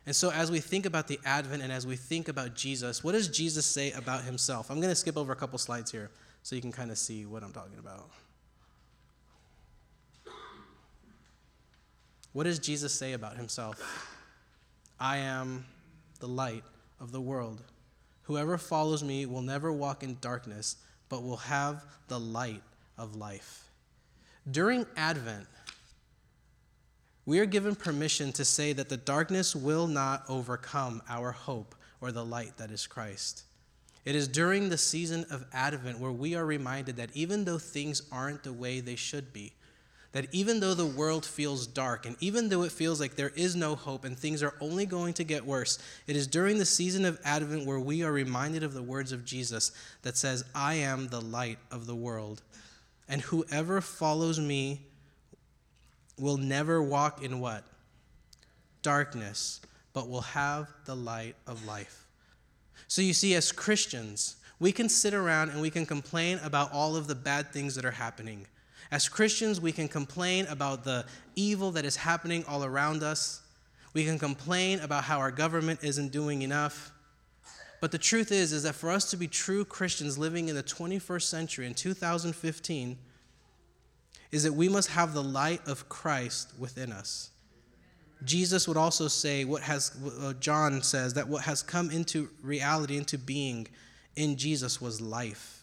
And 0.05 0.15
so, 0.15 0.31
as 0.31 0.49
we 0.49 0.59
think 0.59 0.85
about 0.85 1.07
the 1.07 1.19
Advent 1.25 1.61
and 1.61 1.71
as 1.71 1.85
we 1.85 1.95
think 1.95 2.27
about 2.27 2.55
Jesus, 2.55 3.03
what 3.03 3.11
does 3.11 3.27
Jesus 3.27 3.65
say 3.65 3.91
about 3.91 4.23
himself? 4.23 4.69
I'm 4.69 4.77
going 4.77 4.89
to 4.89 4.95
skip 4.95 5.15
over 5.15 5.31
a 5.31 5.35
couple 5.35 5.57
slides 5.59 5.91
here 5.91 6.09
so 6.43 6.55
you 6.55 6.61
can 6.61 6.71
kind 6.71 6.89
of 6.91 6.97
see 6.97 7.25
what 7.25 7.43
I'm 7.43 7.53
talking 7.53 7.77
about. 7.77 8.09
What 12.33 12.45
does 12.45 12.59
Jesus 12.59 12.93
say 12.93 13.13
about 13.13 13.37
himself? 13.37 14.10
I 15.01 15.17
am 15.17 15.65
the 16.19 16.27
light 16.27 16.63
of 16.99 17.11
the 17.11 17.19
world. 17.19 17.63
Whoever 18.21 18.59
follows 18.59 19.03
me 19.03 19.25
will 19.25 19.41
never 19.41 19.73
walk 19.73 20.03
in 20.03 20.19
darkness, 20.21 20.75
but 21.09 21.23
will 21.23 21.37
have 21.37 21.83
the 22.07 22.19
light 22.19 22.61
of 22.99 23.15
life. 23.15 23.63
During 24.49 24.85
Advent, 24.95 25.47
we 27.25 27.39
are 27.39 27.47
given 27.47 27.75
permission 27.75 28.31
to 28.33 28.45
say 28.45 28.73
that 28.73 28.89
the 28.89 28.97
darkness 28.97 29.55
will 29.55 29.87
not 29.87 30.23
overcome 30.29 31.01
our 31.09 31.31
hope 31.31 31.73
or 31.99 32.11
the 32.11 32.23
light 32.23 32.57
that 32.57 32.69
is 32.69 32.85
Christ. 32.85 33.43
It 34.05 34.15
is 34.15 34.27
during 34.27 34.69
the 34.69 34.77
season 34.77 35.25
of 35.31 35.45
Advent 35.51 35.99
where 35.99 36.11
we 36.11 36.35
are 36.35 36.45
reminded 36.45 36.97
that 36.97 37.09
even 37.15 37.45
though 37.45 37.57
things 37.57 38.03
aren't 38.11 38.43
the 38.43 38.53
way 38.53 38.79
they 38.79 38.95
should 38.95 39.33
be, 39.33 39.53
that 40.11 40.27
even 40.33 40.59
though 40.59 40.73
the 40.73 40.85
world 40.85 41.25
feels 41.25 41.65
dark 41.65 42.05
and 42.05 42.17
even 42.19 42.49
though 42.49 42.63
it 42.63 42.71
feels 42.71 42.99
like 42.99 43.15
there 43.15 43.31
is 43.35 43.55
no 43.55 43.75
hope 43.75 44.03
and 44.03 44.17
things 44.17 44.43
are 44.43 44.53
only 44.59 44.85
going 44.85 45.13
to 45.13 45.23
get 45.23 45.45
worse, 45.45 45.79
it 46.05 46.15
is 46.15 46.27
during 46.27 46.57
the 46.57 46.65
season 46.65 47.05
of 47.05 47.19
Advent 47.23 47.65
where 47.65 47.79
we 47.79 48.03
are 48.03 48.11
reminded 48.11 48.63
of 48.63 48.73
the 48.73 48.83
words 48.83 49.11
of 49.11 49.23
Jesus 49.23 49.71
that 50.01 50.17
says, 50.17 50.43
I 50.53 50.75
am 50.75 51.07
the 51.07 51.21
light 51.21 51.59
of 51.71 51.85
the 51.85 51.95
world. 51.95 52.41
And 53.07 53.21
whoever 53.21 53.79
follows 53.79 54.39
me 54.39 54.81
will 56.17 56.37
never 56.37 56.83
walk 56.83 57.23
in 57.23 57.39
what? 57.39 57.63
Darkness, 58.81 59.61
but 59.93 60.09
will 60.09 60.21
have 60.21 60.67
the 60.85 60.95
light 60.95 61.35
of 61.47 61.65
life. 61.65 62.07
So 62.87 63.01
you 63.01 63.13
see, 63.13 63.35
as 63.35 63.53
Christians, 63.53 64.35
we 64.59 64.73
can 64.73 64.89
sit 64.89 65.13
around 65.13 65.49
and 65.49 65.61
we 65.61 65.69
can 65.69 65.85
complain 65.85 66.39
about 66.43 66.73
all 66.73 66.97
of 66.97 67.07
the 67.07 67.15
bad 67.15 67.53
things 67.53 67.75
that 67.75 67.85
are 67.85 67.91
happening. 67.91 68.45
As 68.91 69.07
Christians, 69.07 69.61
we 69.61 69.71
can 69.71 69.87
complain 69.87 70.45
about 70.47 70.83
the 70.83 71.05
evil 71.35 71.71
that 71.71 71.85
is 71.85 71.95
happening 71.95 72.43
all 72.45 72.65
around 72.65 73.03
us. 73.03 73.41
We 73.93 74.03
can 74.03 74.19
complain 74.19 74.81
about 74.81 75.05
how 75.05 75.19
our 75.19 75.31
government 75.31 75.79
isn't 75.81 76.11
doing 76.11 76.41
enough. 76.41 76.91
But 77.79 77.91
the 77.91 77.97
truth 77.97 78.31
is 78.31 78.51
is 78.51 78.63
that 78.63 78.75
for 78.75 78.91
us 78.91 79.09
to 79.11 79.17
be 79.17 79.27
true 79.27 79.63
Christians 79.63 80.17
living 80.17 80.49
in 80.49 80.55
the 80.55 80.63
21st 80.63 81.23
century 81.23 81.65
in 81.65 81.73
2015 81.73 82.97
is 84.31 84.43
that 84.43 84.53
we 84.53 84.69
must 84.69 84.89
have 84.89 85.13
the 85.13 85.23
light 85.23 85.65
of 85.67 85.87
Christ 85.89 86.53
within 86.59 86.91
us. 86.91 87.31
Jesus 88.23 88.67
would 88.67 88.77
also 88.77 89.07
say 89.07 89.45
what 89.45 89.63
has 89.63 89.97
uh, 90.21 90.33
John 90.39 90.83
says 90.83 91.15
that 91.15 91.27
what 91.27 91.43
has 91.43 91.63
come 91.63 91.89
into 91.89 92.29
reality 92.43 92.97
into 92.97 93.17
being 93.17 93.67
in 94.15 94.35
Jesus 94.35 94.79
was 94.79 95.01
life 95.01 95.60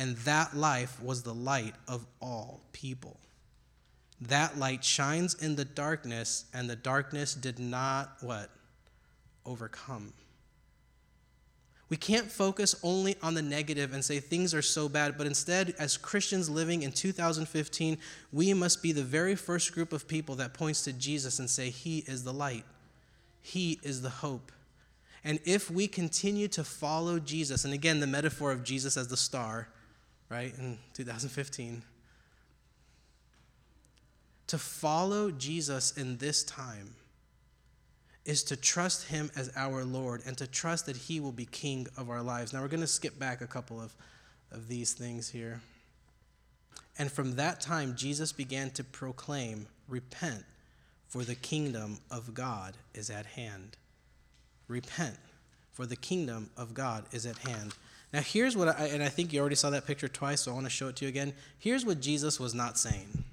and 0.00 0.16
that 0.16 0.56
life 0.56 0.98
was 1.02 1.22
the 1.22 1.34
light 1.34 1.74
of 1.86 2.06
all 2.22 2.62
people. 2.72 3.20
That 4.22 4.58
light 4.58 4.82
shines 4.82 5.34
in 5.34 5.56
the 5.56 5.64
darkness, 5.66 6.46
and 6.54 6.70
the 6.70 6.74
darkness 6.74 7.34
did 7.34 7.58
not 7.58 8.16
what? 8.22 8.48
Overcome. 9.44 10.14
We 11.90 11.98
can't 11.98 12.30
focus 12.30 12.74
only 12.82 13.16
on 13.22 13.34
the 13.34 13.42
negative 13.42 13.92
and 13.92 14.02
say 14.02 14.20
things 14.20 14.54
are 14.54 14.62
so 14.62 14.88
bad, 14.88 15.18
but 15.18 15.26
instead, 15.26 15.74
as 15.78 15.98
Christians 15.98 16.48
living 16.48 16.82
in 16.82 16.92
2015, 16.92 17.98
we 18.32 18.54
must 18.54 18.82
be 18.82 18.92
the 18.92 19.02
very 19.02 19.34
first 19.34 19.74
group 19.74 19.92
of 19.92 20.08
people 20.08 20.34
that 20.36 20.54
points 20.54 20.82
to 20.84 20.94
Jesus 20.94 21.38
and 21.40 21.50
say, 21.50 21.68
He 21.68 21.98
is 22.06 22.24
the 22.24 22.32
light, 22.32 22.64
He 23.42 23.78
is 23.82 24.00
the 24.00 24.08
hope. 24.08 24.50
And 25.24 25.40
if 25.44 25.70
we 25.70 25.86
continue 25.86 26.48
to 26.48 26.64
follow 26.64 27.18
Jesus, 27.18 27.66
and 27.66 27.74
again, 27.74 28.00
the 28.00 28.06
metaphor 28.06 28.50
of 28.50 28.64
Jesus 28.64 28.96
as 28.96 29.08
the 29.08 29.18
star, 29.18 29.68
right, 30.30 30.54
in 30.58 30.78
2015. 30.94 31.82
To 34.46 34.58
follow 34.58 35.30
Jesus 35.30 35.96
in 35.96 36.16
this 36.16 36.42
time 36.44 36.94
is 38.24 38.44
to 38.44 38.56
trust 38.56 39.08
him 39.08 39.30
as 39.36 39.50
our 39.56 39.84
Lord 39.84 40.22
and 40.26 40.36
to 40.38 40.46
trust 40.46 40.86
that 40.86 40.96
he 40.96 41.20
will 41.20 41.32
be 41.32 41.46
king 41.46 41.86
of 41.96 42.10
our 42.10 42.22
lives. 42.22 42.52
Now, 42.52 42.62
we're 42.62 42.68
going 42.68 42.80
to 42.80 42.86
skip 42.86 43.18
back 43.18 43.40
a 43.40 43.46
couple 43.46 43.80
of, 43.80 43.94
of 44.52 44.68
these 44.68 44.92
things 44.92 45.28
here. 45.28 45.60
And 46.98 47.10
from 47.10 47.36
that 47.36 47.60
time, 47.60 47.94
Jesus 47.96 48.32
began 48.32 48.70
to 48.72 48.84
proclaim, 48.84 49.66
Repent, 49.88 50.44
for 51.08 51.24
the 51.24 51.34
kingdom 51.34 51.98
of 52.10 52.34
God 52.34 52.76
is 52.94 53.10
at 53.10 53.26
hand. 53.26 53.76
Repent, 54.68 55.16
for 55.72 55.86
the 55.86 55.96
kingdom 55.96 56.50
of 56.56 56.74
God 56.74 57.04
is 57.12 57.26
at 57.26 57.38
hand. 57.38 57.74
Now, 58.12 58.20
here's 58.20 58.56
what 58.56 58.68
I, 58.68 58.86
and 58.86 59.02
I 59.02 59.08
think 59.08 59.32
you 59.32 59.40
already 59.40 59.54
saw 59.54 59.70
that 59.70 59.86
picture 59.86 60.08
twice, 60.08 60.42
so 60.42 60.50
I 60.50 60.54
want 60.54 60.66
to 60.66 60.70
show 60.70 60.88
it 60.88 60.96
to 60.96 61.04
you 61.04 61.08
again. 61.08 61.32
Here's 61.58 61.86
what 61.86 62.00
Jesus 62.00 62.40
was 62.40 62.54
not 62.54 62.76
saying. 62.76 63.24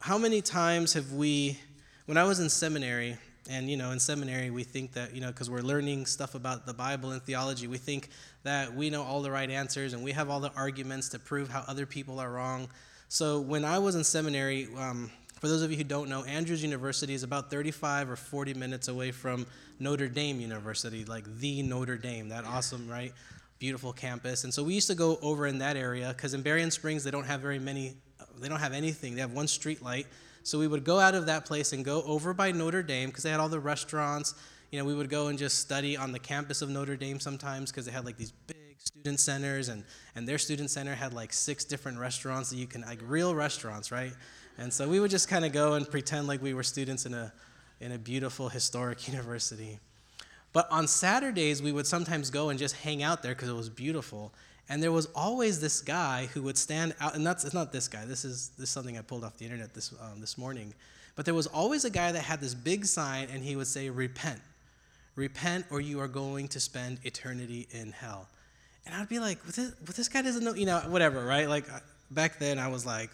How 0.00 0.16
many 0.18 0.40
times 0.40 0.94
have 0.94 1.12
we, 1.12 1.58
when 2.06 2.16
I 2.16 2.24
was 2.24 2.40
in 2.40 2.48
seminary, 2.48 3.18
and 3.50 3.68
you 3.68 3.76
know, 3.76 3.90
in 3.90 4.00
seminary, 4.00 4.50
we 4.50 4.64
think 4.64 4.92
that, 4.92 5.14
you 5.14 5.20
know, 5.20 5.28
because 5.28 5.50
we're 5.50 5.60
learning 5.60 6.06
stuff 6.06 6.34
about 6.34 6.64
the 6.64 6.72
Bible 6.72 7.10
and 7.10 7.22
theology, 7.22 7.66
we 7.66 7.76
think 7.76 8.08
that 8.42 8.74
we 8.74 8.88
know 8.88 9.02
all 9.02 9.20
the 9.20 9.30
right 9.30 9.50
answers 9.50 9.92
and 9.92 10.02
we 10.02 10.12
have 10.12 10.30
all 10.30 10.40
the 10.40 10.52
arguments 10.56 11.10
to 11.10 11.18
prove 11.18 11.50
how 11.50 11.64
other 11.68 11.84
people 11.84 12.18
are 12.18 12.30
wrong. 12.30 12.68
So 13.08 13.40
when 13.40 13.64
I 13.64 13.78
was 13.78 13.94
in 13.94 14.04
seminary, 14.04 14.68
um, 14.78 15.10
for 15.44 15.48
those 15.48 15.60
of 15.60 15.70
you 15.70 15.76
who 15.76 15.84
don't 15.84 16.08
know, 16.08 16.24
Andrews 16.24 16.62
University 16.62 17.12
is 17.12 17.22
about 17.22 17.50
35 17.50 18.08
or 18.08 18.16
40 18.16 18.54
minutes 18.54 18.88
away 18.88 19.10
from 19.10 19.44
Notre 19.78 20.08
Dame 20.08 20.40
University, 20.40 21.04
like 21.04 21.26
the 21.38 21.62
Notre 21.62 21.98
Dame, 21.98 22.30
that 22.30 22.46
awesome, 22.46 22.88
right? 22.88 23.12
Beautiful 23.58 23.92
campus. 23.92 24.44
And 24.44 24.54
so 24.54 24.64
we 24.64 24.72
used 24.72 24.86
to 24.86 24.94
go 24.94 25.18
over 25.20 25.46
in 25.46 25.58
that 25.58 25.76
area 25.76 26.08
because 26.16 26.32
in 26.32 26.40
Berrien 26.40 26.70
Springs, 26.70 27.04
they 27.04 27.10
don't 27.10 27.26
have 27.26 27.42
very 27.42 27.58
many, 27.58 27.92
they 28.40 28.48
don't 28.48 28.58
have 28.58 28.72
anything. 28.72 29.16
They 29.16 29.20
have 29.20 29.34
one 29.34 29.46
street 29.46 29.82
light. 29.82 30.06
So 30.44 30.58
we 30.58 30.66
would 30.66 30.82
go 30.82 30.98
out 30.98 31.14
of 31.14 31.26
that 31.26 31.44
place 31.44 31.74
and 31.74 31.84
go 31.84 32.02
over 32.04 32.32
by 32.32 32.50
Notre 32.50 32.82
Dame 32.82 33.10
because 33.10 33.24
they 33.24 33.30
had 33.30 33.38
all 33.38 33.50
the 33.50 33.60
restaurants. 33.60 34.32
You 34.72 34.78
know, 34.78 34.86
we 34.86 34.94
would 34.94 35.10
go 35.10 35.26
and 35.26 35.38
just 35.38 35.58
study 35.58 35.94
on 35.94 36.12
the 36.12 36.18
campus 36.18 36.62
of 36.62 36.70
Notre 36.70 36.96
Dame 36.96 37.20
sometimes 37.20 37.70
because 37.70 37.84
they 37.84 37.92
had 37.92 38.06
like 38.06 38.16
these 38.16 38.32
big 38.46 38.56
student 38.78 39.20
centers 39.20 39.68
and, 39.68 39.84
and 40.14 40.26
their 40.26 40.38
student 40.38 40.70
center 40.70 40.94
had 40.94 41.12
like 41.12 41.34
six 41.34 41.66
different 41.66 41.98
restaurants 41.98 42.48
that 42.48 42.56
you 42.56 42.66
can, 42.66 42.80
like 42.80 43.00
real 43.02 43.34
restaurants, 43.34 43.92
right? 43.92 44.14
And 44.58 44.72
so 44.72 44.88
we 44.88 45.00
would 45.00 45.10
just 45.10 45.28
kind 45.28 45.44
of 45.44 45.52
go 45.52 45.74
and 45.74 45.88
pretend 45.88 46.26
like 46.26 46.40
we 46.40 46.54
were 46.54 46.62
students 46.62 47.06
in 47.06 47.14
a, 47.14 47.32
in 47.80 47.92
a 47.92 47.98
beautiful 47.98 48.48
historic 48.48 49.08
university. 49.12 49.78
But 50.52 50.70
on 50.70 50.86
Saturdays, 50.86 51.60
we 51.60 51.72
would 51.72 51.86
sometimes 51.86 52.30
go 52.30 52.48
and 52.48 52.58
just 52.58 52.76
hang 52.76 53.02
out 53.02 53.22
there 53.22 53.34
because 53.34 53.48
it 53.48 53.54
was 53.54 53.68
beautiful. 53.68 54.32
And 54.68 54.82
there 54.82 54.92
was 54.92 55.06
always 55.14 55.60
this 55.60 55.80
guy 55.80 56.28
who 56.32 56.42
would 56.42 56.56
stand 56.56 56.94
out, 57.00 57.14
and 57.14 57.26
that's 57.26 57.44
it's 57.44 57.52
not 57.52 57.72
this 57.72 57.88
guy. 57.88 58.04
This 58.04 58.24
is 58.24 58.50
this 58.56 58.68
is 58.68 58.70
something 58.70 58.96
I 58.96 59.02
pulled 59.02 59.24
off 59.24 59.36
the 59.36 59.44
internet 59.44 59.74
this 59.74 59.92
um, 60.00 60.20
this 60.20 60.38
morning. 60.38 60.72
But 61.16 61.26
there 61.26 61.34
was 61.34 61.46
always 61.48 61.84
a 61.84 61.90
guy 61.90 62.12
that 62.12 62.22
had 62.22 62.40
this 62.40 62.54
big 62.54 62.86
sign, 62.86 63.28
and 63.30 63.42
he 63.42 63.56
would 63.56 63.66
say, 63.66 63.90
"Repent, 63.90 64.40
repent, 65.16 65.66
or 65.70 65.80
you 65.80 66.00
are 66.00 66.08
going 66.08 66.48
to 66.48 66.60
spend 66.60 66.98
eternity 67.02 67.66
in 67.72 67.92
hell." 67.92 68.28
And 68.86 68.94
I'd 68.94 69.08
be 69.08 69.18
like, 69.18 69.44
"What 69.44 69.54
this, 69.54 69.72
this 69.96 70.08
guy 70.08 70.22
doesn't 70.22 70.42
know, 70.42 70.54
you 70.54 70.66
know, 70.66 70.78
whatever, 70.86 71.24
right?" 71.26 71.48
Like 71.48 71.66
back 72.10 72.38
then, 72.38 72.58
I 72.58 72.68
was 72.68 72.86
like, 72.86 73.10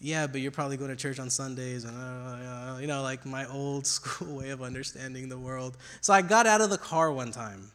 yeah, 0.00 0.26
but 0.26 0.40
you're 0.40 0.50
probably 0.50 0.78
going 0.78 0.90
to 0.90 0.96
church 0.96 1.18
on 1.18 1.28
Sundays, 1.28 1.84
and 1.84 1.94
uh, 1.96 2.78
you 2.80 2.86
know, 2.86 3.02
like 3.02 3.26
my 3.26 3.46
old 3.46 3.86
school 3.86 4.38
way 4.38 4.50
of 4.50 4.62
understanding 4.62 5.28
the 5.28 5.38
world. 5.38 5.76
So 6.00 6.14
I 6.14 6.22
got 6.22 6.46
out 6.46 6.62
of 6.62 6.70
the 6.70 6.78
car 6.78 7.12
one 7.12 7.30
time, 7.30 7.70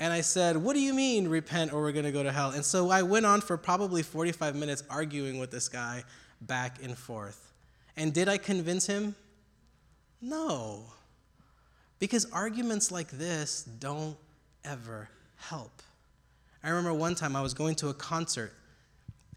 and 0.00 0.12
I 0.12 0.22
said, 0.22 0.56
"What 0.56 0.74
do 0.74 0.80
you 0.80 0.92
mean, 0.92 1.28
repent, 1.28 1.72
or 1.72 1.82
we're 1.82 1.92
going 1.92 2.04
to 2.04 2.12
go 2.12 2.24
to 2.24 2.32
hell?" 2.32 2.50
And 2.50 2.64
so 2.64 2.90
I 2.90 3.02
went 3.02 3.26
on 3.26 3.40
for 3.40 3.56
probably 3.56 4.02
45 4.02 4.56
minutes 4.56 4.82
arguing 4.90 5.38
with 5.38 5.52
this 5.52 5.68
guy 5.68 6.02
back 6.40 6.82
and 6.82 6.98
forth. 6.98 7.52
And 7.96 8.12
did 8.12 8.28
I 8.28 8.38
convince 8.38 8.86
him? 8.86 9.14
No, 10.20 10.84
because 12.00 12.26
arguments 12.32 12.90
like 12.90 13.08
this 13.08 13.62
don't 13.62 14.16
ever 14.64 15.08
help. 15.36 15.82
I 16.64 16.70
remember 16.70 16.92
one 16.92 17.14
time 17.14 17.36
I 17.36 17.42
was 17.42 17.54
going 17.54 17.76
to 17.76 17.88
a 17.88 17.94
concert 17.94 18.52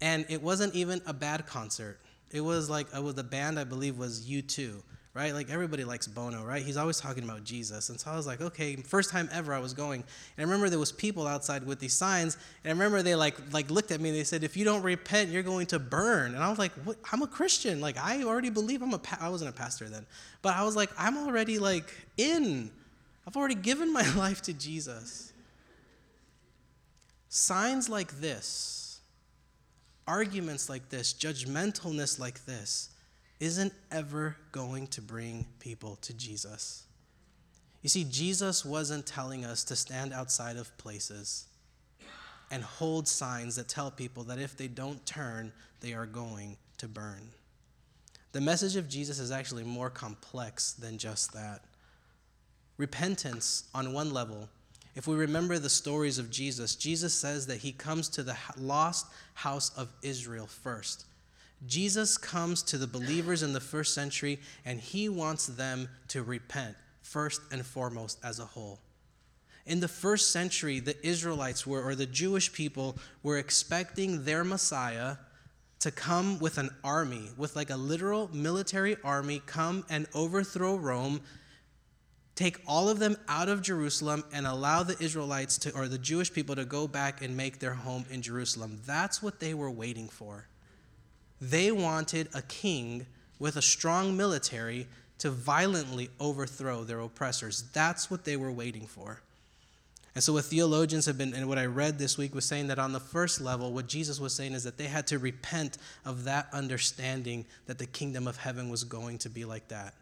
and 0.01 0.25
it 0.29 0.41
wasn't 0.41 0.75
even 0.75 1.01
a 1.05 1.13
bad 1.13 1.45
concert. 1.45 1.99
It 2.31 2.41
was 2.41 2.69
like, 2.69 2.87
it 2.95 3.03
was 3.03 3.15
the 3.15 3.23
band 3.23 3.59
I 3.59 3.63
believe 3.63 3.97
was 3.97 4.25
U2, 4.25 4.81
right? 5.13 5.33
Like 5.33 5.49
everybody 5.49 5.83
likes 5.83 6.07
Bono, 6.07 6.45
right? 6.45 6.61
He's 6.61 6.77
always 6.77 6.99
talking 6.99 7.23
about 7.23 7.43
Jesus. 7.43 7.89
And 7.89 7.99
so 7.99 8.11
I 8.11 8.15
was 8.15 8.27
like, 8.27 8.39
okay, 8.39 8.75
first 8.75 9.09
time 9.09 9.27
ever 9.33 9.53
I 9.53 9.59
was 9.59 9.73
going. 9.73 10.01
And 10.01 10.37
I 10.37 10.41
remember 10.43 10.69
there 10.69 10.79
was 10.79 10.91
people 10.91 11.27
outside 11.27 11.65
with 11.65 11.79
these 11.79 11.93
signs. 11.93 12.37
And 12.63 12.69
I 12.69 12.73
remember 12.73 13.01
they 13.01 13.15
like, 13.15 13.35
like 13.51 13.71
looked 13.71 13.91
at 13.91 13.99
me 13.99 14.09
and 14.09 14.17
they 14.17 14.23
said, 14.23 14.43
if 14.43 14.55
you 14.55 14.63
don't 14.63 14.83
repent, 14.83 15.31
you're 15.31 15.43
going 15.43 15.65
to 15.67 15.79
burn. 15.79 16.35
And 16.35 16.43
I 16.43 16.49
was 16.49 16.59
like, 16.59 16.71
what? 16.83 16.97
I'm 17.11 17.23
a 17.23 17.27
Christian. 17.27 17.81
Like 17.81 17.97
I 17.97 18.23
already 18.23 18.51
believe 18.51 18.81
I'm 18.81 18.93
a, 18.93 18.99
pa-. 18.99 19.17
I 19.19 19.29
wasn't 19.29 19.49
a 19.49 19.53
pastor 19.53 19.89
then. 19.89 20.05
But 20.41 20.55
I 20.55 20.63
was 20.63 20.75
like, 20.75 20.91
I'm 20.97 21.17
already 21.17 21.57
like 21.57 21.93
in. 22.15 22.69
I've 23.27 23.35
already 23.35 23.55
given 23.55 23.91
my 23.99 24.07
life 24.15 24.43
to 24.43 24.53
Jesus. 24.53 25.33
Signs 27.27 27.89
like 27.89 28.19
this 28.21 28.78
arguments 30.09 30.69
like 30.69 30.89
this, 30.89 31.13
judgmentalness 31.13 32.19
like 32.19 32.43
this, 32.45 32.89
isn't 33.39 33.71
ever 33.91 34.35
going 34.51 34.87
to 34.87 35.01
bring 35.01 35.45
people 35.59 35.97
to 36.01 36.13
Jesus. 36.13 36.83
You 37.83 37.89
see, 37.89 38.03
Jesus 38.03 38.65
wasn't 38.65 39.05
telling 39.05 39.45
us 39.45 39.63
to 39.65 39.75
stand 39.75 40.11
outside 40.11 40.57
of 40.57 40.75
places 40.77 41.45
and 42.51 42.63
hold 42.63 43.07
signs 43.07 43.55
that 43.55 43.69
tell 43.69 43.91
people 43.91 44.23
that 44.23 44.39
if 44.39 44.57
they 44.57 44.67
don't 44.67 45.05
turn, 45.05 45.53
they 45.79 45.93
are 45.93 46.07
going 46.07 46.57
to 46.79 46.87
burn. 46.87 47.29
The 48.31 48.41
message 48.41 48.75
of 48.75 48.89
Jesus 48.89 49.19
is 49.19 49.31
actually 49.31 49.63
more 49.63 49.91
complex 49.91 50.73
than 50.73 50.97
just 50.97 51.33
that. 51.33 51.61
Repentance, 52.77 53.67
on 53.75 53.93
one 53.93 54.11
level, 54.11 54.49
if 54.95 55.07
we 55.07 55.15
remember 55.15 55.59
the 55.59 55.69
stories 55.69 56.17
of 56.17 56.31
Jesus, 56.31 56.75
Jesus 56.75 57.13
says 57.13 57.47
that 57.47 57.59
he 57.59 57.71
comes 57.71 58.09
to 58.09 58.23
the 58.23 58.35
lost 58.57 59.07
house 59.33 59.71
of 59.77 59.89
Israel 60.01 60.47
first. 60.47 61.05
Jesus 61.67 62.17
comes 62.17 62.63
to 62.63 62.77
the 62.77 62.87
believers 62.87 63.43
in 63.43 63.53
the 63.53 63.59
first 63.59 63.93
century 63.93 64.39
and 64.65 64.79
he 64.79 65.09
wants 65.09 65.47
them 65.47 65.89
to 66.07 66.23
repent 66.23 66.75
first 67.01 67.41
and 67.51 67.65
foremost 67.65 68.17
as 68.23 68.39
a 68.39 68.45
whole. 68.45 68.79
In 69.65 69.81
the 69.81 69.87
first 69.87 70.31
century, 70.31 70.79
the 70.79 70.95
Israelites 71.05 71.67
were, 71.67 71.83
or 71.83 71.93
the 71.93 72.05
Jewish 72.05 72.51
people, 72.51 72.97
were 73.21 73.37
expecting 73.37 74.23
their 74.23 74.43
Messiah 74.43 75.17
to 75.79 75.91
come 75.91 76.39
with 76.39 76.57
an 76.57 76.69
army, 76.83 77.29
with 77.37 77.55
like 77.55 77.69
a 77.69 77.77
literal 77.77 78.29
military 78.33 78.97
army, 79.03 79.41
come 79.45 79.85
and 79.89 80.07
overthrow 80.13 80.75
Rome, 80.75 81.21
take 82.39 82.61
all 82.65 82.87
of 82.87 82.99
them 82.99 83.17
out 83.27 83.49
of 83.49 83.61
Jerusalem, 83.61 84.23
and 84.31 84.47
allow 84.47 84.81
the 84.81 84.95
Israelites 85.03 85.57
to, 85.57 85.75
or 85.75 85.89
the 85.89 85.97
Jewish 85.97 86.31
people 86.31 86.55
to 86.55 86.63
go 86.63 86.87
back 86.87 87.21
and 87.21 87.35
make 87.35 87.59
their 87.59 87.73
home 87.73 88.05
in 88.09 88.21
Jerusalem. 88.21 88.79
That's 88.85 89.21
what 89.21 89.41
they 89.41 89.53
were 89.53 89.69
waiting 89.69 90.07
for. 90.07 90.47
They 91.41 91.69
wanted 91.69 92.29
a 92.33 92.41
king 92.41 93.07
with 93.39 93.57
a 93.57 93.61
strong 93.61 94.15
military 94.15 94.87
to 95.17 95.29
violently 95.29 96.11
overthrow 96.17 96.85
their 96.85 97.01
oppressors. 97.01 97.65
That's 97.73 98.09
what 98.09 98.23
they 98.23 98.37
were 98.37 98.53
waiting 98.53 98.87
for. 98.87 99.21
And 100.15 100.23
so, 100.23 100.31
what 100.31 100.45
theologians 100.45 101.07
have 101.07 101.17
been, 101.17 101.33
and 101.33 101.49
what 101.49 101.57
I 101.57 101.65
read 101.65 101.99
this 101.99 102.17
week 102.17 102.33
was 102.33 102.45
saying 102.45 102.67
that 102.67 102.79
on 102.79 102.93
the 102.93 103.01
first 103.01 103.41
level, 103.41 103.73
what 103.73 103.87
Jesus 103.87 104.17
was 104.17 104.33
saying 104.33 104.53
is 104.53 104.63
that 104.63 104.77
they 104.77 104.87
had 104.87 105.07
to 105.07 105.19
repent 105.19 105.77
of 106.05 106.23
that 106.23 106.47
understanding 106.53 107.45
that 107.65 107.79
the 107.79 107.85
kingdom 107.85 108.29
of 108.29 108.37
heaven 108.37 108.69
was 108.69 108.85
going 108.85 109.17
to 109.19 109.29
be 109.29 109.43
like 109.43 109.67
that. 109.67 109.93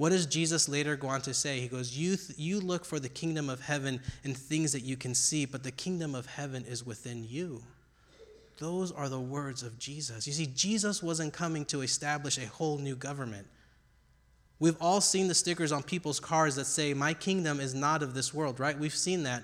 What 0.00 0.12
does 0.12 0.24
Jesus 0.24 0.66
later 0.66 0.96
go 0.96 1.08
on 1.08 1.20
to 1.20 1.34
say? 1.34 1.60
He 1.60 1.68
goes, 1.68 1.94
you, 1.94 2.16
th- 2.16 2.38
you 2.38 2.58
look 2.58 2.86
for 2.86 2.98
the 2.98 3.10
kingdom 3.10 3.50
of 3.50 3.60
heaven 3.60 4.00
in 4.24 4.32
things 4.32 4.72
that 4.72 4.80
you 4.80 4.96
can 4.96 5.14
see, 5.14 5.44
but 5.44 5.62
the 5.62 5.70
kingdom 5.70 6.14
of 6.14 6.24
heaven 6.24 6.64
is 6.66 6.86
within 6.86 7.22
you. 7.28 7.60
Those 8.56 8.92
are 8.92 9.10
the 9.10 9.20
words 9.20 9.62
of 9.62 9.78
Jesus. 9.78 10.26
You 10.26 10.32
see, 10.32 10.46
Jesus 10.46 11.02
wasn't 11.02 11.34
coming 11.34 11.66
to 11.66 11.82
establish 11.82 12.38
a 12.38 12.46
whole 12.46 12.78
new 12.78 12.96
government. 12.96 13.46
We've 14.58 14.80
all 14.80 15.02
seen 15.02 15.28
the 15.28 15.34
stickers 15.34 15.70
on 15.70 15.82
people's 15.82 16.18
cars 16.18 16.56
that 16.56 16.64
say, 16.64 16.94
My 16.94 17.12
kingdom 17.12 17.60
is 17.60 17.74
not 17.74 18.02
of 18.02 18.14
this 18.14 18.32
world, 18.32 18.58
right? 18.58 18.78
We've 18.78 18.94
seen 18.94 19.24
that. 19.24 19.42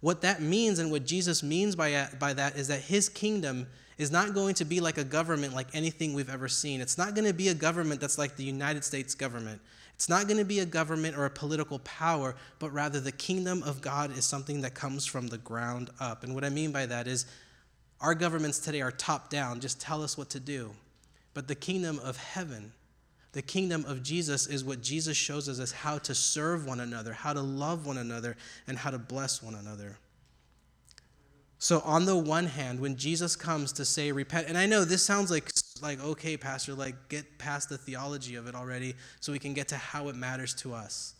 What 0.00 0.22
that 0.22 0.40
means 0.40 0.78
and 0.78 0.90
what 0.90 1.04
Jesus 1.04 1.42
means 1.42 1.76
by, 1.76 1.92
uh, 1.92 2.06
by 2.18 2.32
that 2.32 2.56
is 2.56 2.68
that 2.68 2.80
his 2.80 3.10
kingdom 3.10 3.66
is 3.98 4.10
not 4.10 4.32
going 4.32 4.54
to 4.54 4.64
be 4.64 4.80
like 4.80 4.96
a 4.96 5.04
government 5.04 5.52
like 5.52 5.66
anything 5.74 6.14
we've 6.14 6.30
ever 6.30 6.48
seen. 6.48 6.80
It's 6.80 6.96
not 6.96 7.14
going 7.14 7.26
to 7.26 7.34
be 7.34 7.48
a 7.48 7.54
government 7.54 8.00
that's 8.00 8.16
like 8.16 8.36
the 8.36 8.44
United 8.44 8.84
States 8.84 9.14
government. 9.14 9.60
It's 9.98 10.08
not 10.08 10.28
going 10.28 10.38
to 10.38 10.44
be 10.44 10.60
a 10.60 10.64
government 10.64 11.18
or 11.18 11.24
a 11.24 11.30
political 11.30 11.80
power, 11.80 12.36
but 12.60 12.70
rather 12.70 13.00
the 13.00 13.12
kingdom 13.12 13.64
of 13.64 13.82
God 13.82 14.16
is 14.16 14.24
something 14.24 14.60
that 14.60 14.74
comes 14.74 15.04
from 15.04 15.26
the 15.26 15.38
ground 15.38 15.90
up. 15.98 16.22
And 16.22 16.34
what 16.34 16.44
I 16.44 16.50
mean 16.50 16.70
by 16.70 16.86
that 16.86 17.08
is 17.08 17.26
our 18.00 18.14
governments 18.14 18.60
today 18.60 18.80
are 18.80 18.92
top 18.92 19.28
down, 19.28 19.58
just 19.58 19.80
tell 19.80 20.02
us 20.02 20.16
what 20.16 20.30
to 20.30 20.40
do. 20.40 20.70
But 21.34 21.48
the 21.48 21.56
kingdom 21.56 21.98
of 21.98 22.16
heaven 22.16 22.72
the 23.32 23.42
kingdom 23.42 23.84
of 23.86 24.02
Jesus 24.02 24.46
is 24.46 24.64
what 24.64 24.82
Jesus 24.82 25.16
shows 25.16 25.48
us 25.48 25.58
as 25.58 25.70
how 25.70 25.98
to 25.98 26.14
serve 26.14 26.66
one 26.66 26.80
another, 26.80 27.12
how 27.12 27.32
to 27.32 27.40
love 27.40 27.86
one 27.86 27.98
another, 27.98 28.36
and 28.66 28.78
how 28.78 28.90
to 28.90 28.98
bless 28.98 29.42
one 29.42 29.54
another. 29.54 29.98
So, 31.60 31.80
on 31.80 32.04
the 32.04 32.16
one 32.16 32.46
hand, 32.46 32.78
when 32.78 32.96
Jesus 32.96 33.34
comes 33.34 33.72
to 33.72 33.84
say 33.84 34.12
repent, 34.12 34.46
and 34.48 34.56
I 34.56 34.66
know 34.66 34.84
this 34.84 35.02
sounds 35.02 35.30
like, 35.30 35.50
like 35.82 36.00
okay, 36.00 36.36
Pastor, 36.36 36.74
like 36.74 37.08
get 37.08 37.38
past 37.38 37.68
the 37.68 37.76
theology 37.76 38.36
of 38.36 38.46
it 38.46 38.54
already 38.54 38.94
so 39.20 39.32
we 39.32 39.40
can 39.40 39.54
get 39.54 39.68
to 39.68 39.76
how 39.76 40.08
it 40.08 40.14
matters 40.14 40.54
to 40.56 40.72
us. 40.72 41.14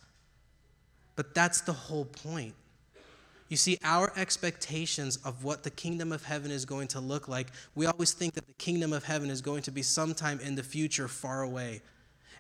But 1.17 1.35
that's 1.35 1.63
the 1.63 1.73
whole 1.73 2.05
point. 2.05 2.55
You 3.49 3.57
see, 3.57 3.79
our 3.83 4.13
expectations 4.15 5.17
of 5.25 5.43
what 5.43 5.65
the 5.65 5.71
kingdom 5.71 6.13
of 6.13 6.23
heaven 6.23 6.51
is 6.51 6.65
going 6.65 6.89
to 6.89 7.01
look 7.01 7.27
like, 7.29 7.49
we 7.75 7.87
always 7.87 8.13
think 8.13 8.35
that 8.35 8.47
the 8.47 8.53
kingdom 8.55 8.93
of 8.93 9.05
heaven 9.05 9.31
is 9.31 9.41
going 9.41 9.63
to 9.63 9.71
be 9.71 9.83
sometime 9.83 10.39
in 10.41 10.55
the 10.55 10.63
future, 10.63 11.09
far 11.09 11.43
away. 11.43 11.81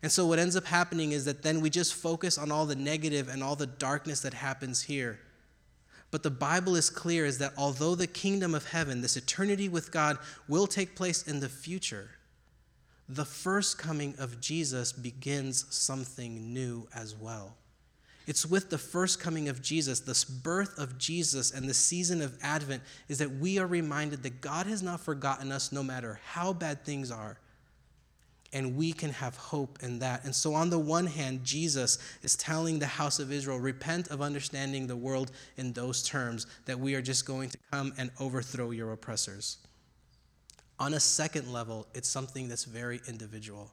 And 0.03 0.13
so 0.13 0.27
what 0.27 0.39
ends 0.39 0.55
up 0.55 0.67
happening 0.67 1.13
is 1.13 1.25
that 1.25 1.43
then 1.43 1.61
we 1.61 1.71
just 1.71 1.95
focus 1.95 2.39
on 2.39 2.53
all 2.53 2.67
the 2.67 2.77
negative 2.77 3.29
and 3.29 3.43
all 3.43 3.57
the 3.57 3.67
darkness 3.67 4.21
that 4.21 4.35
happens 4.35 4.83
here. 4.83 5.19
But 6.11 6.23
the 6.23 6.31
Bible 6.31 6.75
is 6.75 6.89
clear 6.89 7.27
is 7.27 7.39
that 7.39 7.53
although 7.57 7.95
the 7.95 8.07
kingdom 8.07 8.55
of 8.55 8.69
heaven, 8.69 9.03
this 9.03 9.17
eternity 9.17 9.69
with 9.69 9.93
God, 9.93 10.19
will 10.49 10.67
take 10.67 10.97
place 10.97 11.27
in 11.27 11.41
the 11.41 11.49
future, 11.49 12.11
the 13.09 13.25
first 13.25 13.79
coming 13.79 14.15
of 14.19 14.41
Jesus 14.41 14.93
begins 14.93 15.67
something 15.71 16.53
new 16.53 16.89
as 16.95 17.15
well. 17.15 17.57
It's 18.27 18.45
with 18.45 18.69
the 18.69 18.77
first 18.79 19.21
coming 19.21 19.49
of 19.49 19.63
Jesus, 19.63 20.01
this 20.01 20.25
birth 20.25 20.79
of 20.79 20.99
Jesus, 20.99 21.51
and 21.51 21.67
the 21.67 21.73
season 21.73 22.21
of 22.21 22.39
Advent, 22.43 22.83
is 23.09 23.19
that 23.19 23.31
we 23.31 23.59
are 23.59 23.67
reminded 23.67 24.23
that 24.23 24.43
God 24.43 24.67
has 24.67 24.83
not 24.83 25.01
forgotten 25.01 25.51
us 25.51 25.73
no 25.73 25.83
matter 25.83 26.21
how 26.23 26.53
bad 26.53 26.85
things 26.85 27.11
are 27.11 27.39
and 28.53 28.77
we 28.77 28.93
can 28.93 29.11
have 29.11 29.37
hope 29.37 29.79
in 29.83 29.99
that. 29.99 30.25
And 30.25 30.35
so, 30.35 30.55
on 30.55 30.71
the 30.71 30.79
one 30.79 31.07
hand, 31.07 31.45
Jesus 31.45 31.99
is 32.23 32.35
telling 32.37 32.79
the 32.79 32.87
house 32.87 33.19
of 33.19 33.31
Israel, 33.31 33.59
repent 33.59 34.09
of 34.09 34.23
understanding 34.23 34.87
the 34.87 34.97
world 34.97 35.33
in 35.57 35.73
those 35.73 36.03
terms, 36.03 36.47
that 36.65 36.79
we 36.79 36.95
are 36.95 37.03
just 37.03 37.27
going 37.27 37.51
to 37.51 37.59
come 37.71 37.93
and 37.99 38.11
overthrow 38.19 38.71
your 38.71 38.93
oppressors. 38.93 39.59
On 40.81 40.95
a 40.95 41.01
second 41.01 41.53
level, 41.53 41.87
it's 41.95 42.09
something 42.09 42.49
that's 42.49 42.65
very 42.65 43.01
individual. 43.09 43.73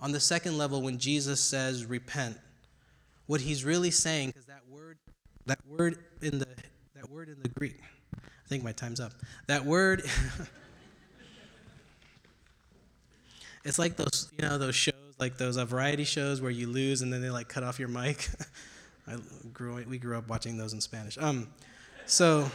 On 0.00 0.12
the 0.12 0.20
second 0.20 0.56
level, 0.56 0.82
when 0.82 0.98
Jesus 0.98 1.40
says 1.40 1.84
repent, 1.84 2.36
what 3.26 3.40
he's 3.40 3.64
really 3.64 3.90
saying, 3.90 4.28
because 4.28 4.46
that 4.46 4.62
word, 4.70 4.98
that 5.46 5.58
word 5.66 5.98
in 6.22 6.38
the 6.38 6.46
that 6.94 7.10
word 7.10 7.28
in 7.28 7.42
the 7.42 7.48
Greek, 7.48 7.80
I 8.14 8.48
think 8.48 8.62
my 8.62 8.72
time's 8.72 9.00
up. 9.00 9.12
That 9.48 9.64
word 9.64 10.02
It's 13.64 13.78
like 13.78 13.96
those, 13.96 14.30
you 14.36 14.46
know, 14.46 14.58
those 14.58 14.74
shows, 14.74 14.94
like 15.18 15.36
those 15.36 15.56
uh, 15.56 15.64
variety 15.64 16.04
shows 16.04 16.40
where 16.40 16.50
you 16.50 16.68
lose 16.68 17.02
and 17.02 17.12
then 17.12 17.22
they 17.22 17.30
like 17.30 17.48
cut 17.48 17.62
off 17.62 17.78
your 17.78 17.88
mic. 17.88 18.28
I 19.08 19.16
grew, 19.52 19.82
we 19.88 19.98
grew 19.98 20.16
up 20.18 20.28
watching 20.28 20.58
those 20.58 20.72
in 20.72 20.80
Spanish. 20.80 21.16
Um, 21.18 21.48
so, 22.06 22.50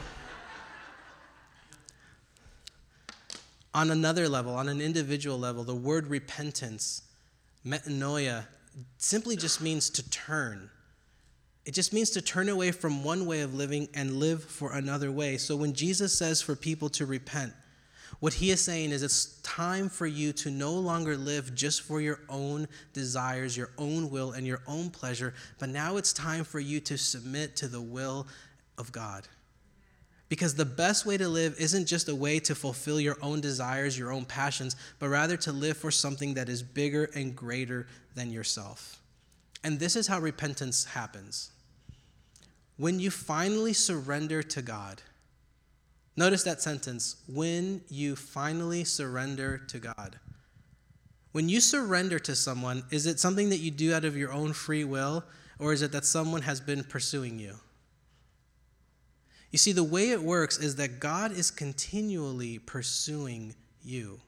on 3.74 3.90
another 3.90 4.30
level, 4.30 4.54
on 4.56 4.70
an 4.70 4.80
individual 4.80 5.38
level, 5.38 5.64
the 5.64 5.76
word 5.76 6.08
repentance, 6.08 7.02
metanoia, 7.66 8.46
simply 8.98 9.36
just 9.36 9.62
means 9.62 9.90
to 9.92 10.08
turn. 10.10 10.70
It 11.66 11.74
just 11.74 11.94
means 11.94 12.10
to 12.12 12.22
turn 12.22 12.50
away 12.50 12.72
from 12.72 13.04
one 13.04 13.26
way 13.26 13.42
of 13.42 13.54
living 13.54 13.88
and 13.94 14.18
live 14.18 14.44
for 14.44 14.74
another 14.74 15.12
way. 15.12 15.38
So 15.38 15.56
when 15.56 15.74
Jesus 15.74 16.18
says 16.18 16.42
for 16.42 16.56
people 16.56 16.90
to 16.90 17.06
repent, 17.06 17.54
what 18.24 18.36
he 18.36 18.52
is 18.52 18.62
saying 18.62 18.94
is 18.94 19.04
it's 19.04 19.38
time 19.42 19.90
for 19.90 20.08
you 20.08 20.32
to 20.32 20.50
no 20.50 20.72
longer 20.72 21.18
live 21.18 21.54
just 21.54 21.82
for 21.82 22.00
your 22.00 22.22
own 22.30 22.70
desires, 22.94 23.58
your 23.58 23.72
own 23.78 24.10
will, 24.10 24.32
and 24.32 24.48
your 24.48 24.62
own 24.66 24.90
pleasure, 24.90 25.34
but 25.60 25.68
now 25.68 25.98
it's 25.98 26.14
time 26.14 26.46
for 26.46 26.62
you 26.62 26.80
to 26.80 26.98
submit 26.98 27.58
to 27.58 27.68
the 27.68 27.82
will 27.82 28.26
of 28.78 28.94
God. 28.94 29.28
Because 30.30 30.56
the 30.56 30.64
best 30.64 31.06
way 31.06 31.18
to 31.18 31.28
live 31.28 31.58
isn't 31.60 31.86
just 31.86 32.08
a 32.08 32.16
way 32.16 32.40
to 32.40 32.56
fulfill 32.56 32.98
your 32.98 33.18
own 33.22 33.42
desires, 33.42 34.00
your 34.00 34.14
own 34.14 34.24
passions, 34.24 34.78
but 35.00 35.10
rather 35.10 35.36
to 35.36 35.52
live 35.52 35.76
for 35.76 35.92
something 35.92 36.36
that 36.36 36.48
is 36.48 36.64
bigger 36.64 37.10
and 37.14 37.36
greater 37.36 37.88
than 38.16 38.32
yourself. 38.32 39.02
And 39.66 39.82
this 39.82 39.98
is 39.98 40.08
how 40.08 40.22
repentance 40.22 40.86
happens. 40.86 41.52
When 42.78 43.02
you 43.02 43.12
finally 43.12 43.74
surrender 43.74 44.42
to 44.44 44.62
God, 44.62 45.02
Notice 46.16 46.44
that 46.44 46.62
sentence 46.62 47.16
when 47.28 47.82
you 47.90 48.16
finally 48.16 48.84
surrender 48.84 49.58
to 49.58 49.80
God. 49.80 50.20
When 51.32 51.50
you 51.50 51.60
surrender 51.60 52.20
to 52.20 52.36
someone, 52.36 52.84
is 52.92 53.08
it 53.08 53.20
something 53.20 53.50
that 53.50 53.58
you 53.58 53.72
do 53.72 53.94
out 53.94 54.06
of 54.06 54.16
your 54.16 54.32
own 54.32 54.54
free 54.54 54.84
will, 54.84 55.24
or 55.58 55.74
is 55.74 55.82
it 55.82 55.92
that 55.92 56.06
someone 56.06 56.44
has 56.44 56.62
been 56.62 56.84
pursuing 56.84 57.40
you? 57.40 57.56
You 59.50 59.58
see, 59.58 59.72
the 59.72 59.84
way 59.84 60.10
it 60.10 60.22
works 60.22 60.60
is 60.60 60.76
that 60.76 61.00
God 61.00 61.32
is 61.32 61.50
continually 61.50 62.60
pursuing 62.60 63.56
you. 63.84 64.20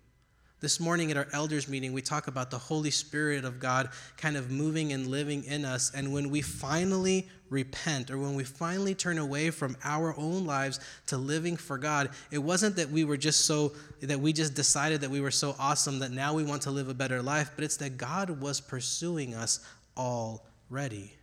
This 0.61 0.79
morning 0.79 1.11
at 1.11 1.17
our 1.17 1.27
elders 1.33 1.67
meeting, 1.67 1.91
we 1.91 2.01
talk 2.01 2.27
about 2.27 2.49
the 2.49 2.57
Holy 2.57 2.89
Spirit 2.89 3.43
of 3.43 3.59
God 3.59 3.89
kind 4.15 4.37
of 4.37 4.49
moving 4.49 4.93
and 4.93 5.07
living 5.07 5.43
in 5.43 5.65
us. 5.65 5.91
And 5.93 6.13
when 6.13 6.29
we 6.29 6.41
finally 6.41 7.27
repent 7.49 8.09
or 8.09 8.17
when 8.17 8.35
we 8.35 8.45
finally 8.45 8.95
turn 8.95 9.17
away 9.17 9.49
from 9.49 9.75
our 9.83 10.17
own 10.17 10.45
lives 10.45 10.79
to 11.07 11.17
living 11.17 11.57
for 11.57 11.77
God, 11.77 12.09
it 12.31 12.37
wasn't 12.37 12.77
that 12.77 12.89
we 12.89 13.03
were 13.03 13.17
just 13.17 13.41
so, 13.41 13.73
that 13.99 14.21
we 14.21 14.31
just 14.31 14.53
decided 14.53 15.01
that 15.01 15.09
we 15.09 15.19
were 15.19 15.29
so 15.29 15.55
awesome 15.59 15.99
that 15.99 16.11
now 16.11 16.33
we 16.33 16.43
want 16.43 16.61
to 16.61 16.71
live 16.71 16.87
a 16.87 16.93
better 16.93 17.21
life, 17.21 17.51
but 17.55 17.65
it's 17.65 17.77
that 17.77 17.97
God 17.97 18.39
was 18.39 18.61
pursuing 18.61 19.35
us 19.35 19.59
already. 19.97 21.15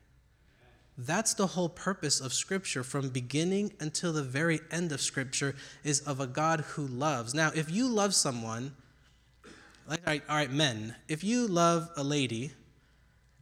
That's 0.99 1.33
the 1.33 1.47
whole 1.47 1.71
purpose 1.71 2.21
of 2.21 2.35
Scripture 2.35 2.85
from 2.85 3.09
beginning 3.09 3.73
until 3.81 4.13
the 4.13 4.23
very 4.23 4.61
end 4.71 4.93
of 4.93 5.01
Scripture 5.01 5.55
is 5.85 6.01
of 6.01 6.21
a 6.21 6.27
God 6.27 6.61
who 6.61 6.87
loves. 6.87 7.33
Now, 7.33 7.51
if 7.55 7.71
you 7.71 7.89
love 7.89 8.15
someone, 8.15 8.77
all 9.91 9.97
right, 10.07 10.23
all 10.29 10.37
right, 10.37 10.51
men, 10.51 10.95
if 11.09 11.25
you 11.25 11.47
love 11.47 11.91
a 11.97 12.05
lady, 12.05 12.53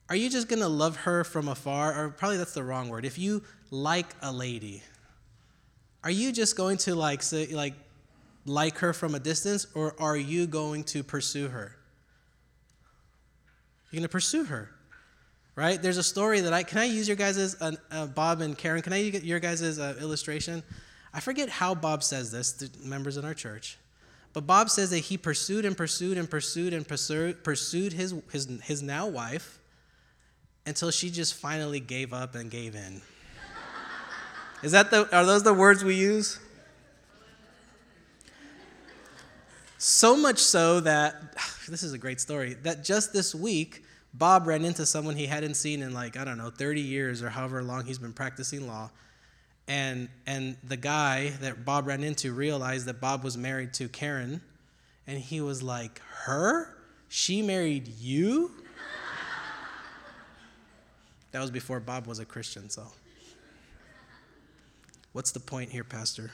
are 0.09 0.17
you 0.17 0.31
just 0.31 0.49
gonna 0.49 0.69
love 0.69 0.97
her 0.97 1.25
from 1.25 1.49
afar? 1.49 1.95
Or 1.95 2.11
probably 2.11 2.37
that's 2.37 2.55
the 2.55 2.65
wrong 2.65 2.89
word. 2.89 3.05
If 3.05 3.19
you 3.19 3.43
like 3.71 4.07
a 4.23 4.33
lady, 4.33 4.83
are 6.03 6.11
you 6.11 6.33
just 6.33 6.57
going 6.57 6.79
to 6.79 6.95
like 6.95 7.23
say 7.23 7.47
like 7.49 7.75
like 8.47 8.79
her 8.79 8.93
from 8.93 9.15
a 9.15 9.21
distance, 9.21 9.67
or 9.75 9.95
are 10.01 10.17
you 10.17 10.47
going 10.47 10.85
to 10.85 11.03
pursue 11.03 11.49
her? 11.49 11.77
You're 13.91 14.01
gonna 14.01 14.09
pursue 14.09 14.45
her, 14.45 14.71
right? 15.55 15.81
There's 15.81 15.99
a 15.99 16.03
story 16.03 16.41
that 16.41 16.53
I 16.53 16.63
can 16.63 16.79
I 16.79 16.85
use 16.85 17.07
your 17.07 17.17
guys' 17.17 17.57
uh, 17.61 18.07
Bob 18.07 18.41
and 18.41 18.57
Karen. 18.57 18.83
Can 18.83 18.93
I 18.93 18.99
use 18.99 19.23
your 19.23 19.41
guys' 19.41 19.79
uh, 19.79 19.97
illustration? 20.01 20.63
I 21.13 21.21
forget 21.21 21.49
how 21.49 21.75
Bob 21.75 22.03
says 22.03 22.31
this, 22.31 22.53
the 22.53 22.71
members 22.85 23.17
in 23.17 23.25
our 23.25 23.35
church. 23.35 23.79
But 24.33 24.47
Bob 24.47 24.71
says 24.71 24.91
that 24.91 24.99
he 24.99 25.17
pursued 25.17 25.65
and 25.65 25.77
pursued 25.77 26.17
and 26.17 26.31
pursued 26.31 26.73
and 26.73 26.87
pursued, 26.87 27.43
pursued 27.43 27.93
his, 27.93 28.15
his, 28.31 28.49
his 28.63 28.83
now 28.83 29.09
wife 29.09 29.59
until 30.67 30.91
she 30.91 31.11
just 31.11 31.35
finally 31.35 31.81
gave 31.81 32.13
up 32.13 32.35
and 32.35 32.51
gave 32.51 32.75
in. 32.75 33.03
Is 34.63 34.73
that 34.73 34.91
the, 34.91 35.15
are 35.17 35.25
those 35.25 35.43
the 35.43 35.55
words 35.55 35.83
we 35.83 35.95
use? 35.95 36.39
So 39.79 40.15
much 40.15 40.39
so 40.39 40.81
that, 40.81 41.35
this 41.69 41.83
is 41.83 41.93
a 41.93 41.99
great 41.99 42.21
story, 42.21 42.55
that 42.63 42.85
just 42.85 43.13
this 43.13 43.35
week, 43.35 43.85
Bob 44.13 44.47
ran 44.47 44.65
into 44.65 44.85
someone 44.85 45.17
he 45.17 45.27
hadn't 45.27 45.55
seen 45.55 45.83
in 45.83 45.95
like, 45.95 46.17
I 46.17 46.25
don't 46.25 46.37
know, 46.37 46.51
30 46.51 46.81
years 46.81 47.23
or 47.23 47.31
however 47.31 47.63
long 47.63 47.87
he's 47.87 47.99
been 47.99 48.13
practicing 48.13 48.67
law. 48.67 48.91
And, 49.71 50.09
and 50.27 50.57
the 50.65 50.77
guy 50.77 51.29
that 51.43 51.65
Bob 51.65 51.87
ran 51.87 52.03
into 52.03 52.33
realized 52.33 52.87
that 52.87 53.01
Bob 53.01 53.23
was 53.23 53.39
married 53.39 53.73
to 53.75 53.89
Karen. 53.89 54.41
And 55.07 55.17
he 55.17 55.41
was 55.41 55.63
like, 55.63 56.01
Her? 56.25 56.75
She 57.09 57.41
married 57.41 57.87
you? 57.87 58.51
that 61.31 61.41
was 61.41 61.53
before 61.53 61.79
Bob 61.79 62.09
was 62.09 62.19
a 62.19 62.25
Christian, 62.25 62.69
so. 62.69 62.89
What's 65.13 65.31
the 65.31 65.39
point 65.39 65.71
here, 65.71 65.85
Pastor? 65.85 66.33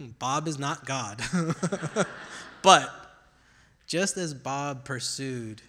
Bob 0.18 0.48
is 0.48 0.58
not 0.58 0.86
God. 0.86 1.20
but 2.62 2.90
just 3.86 4.16
as 4.16 4.32
Bob 4.32 4.86
pursued, 4.86 5.60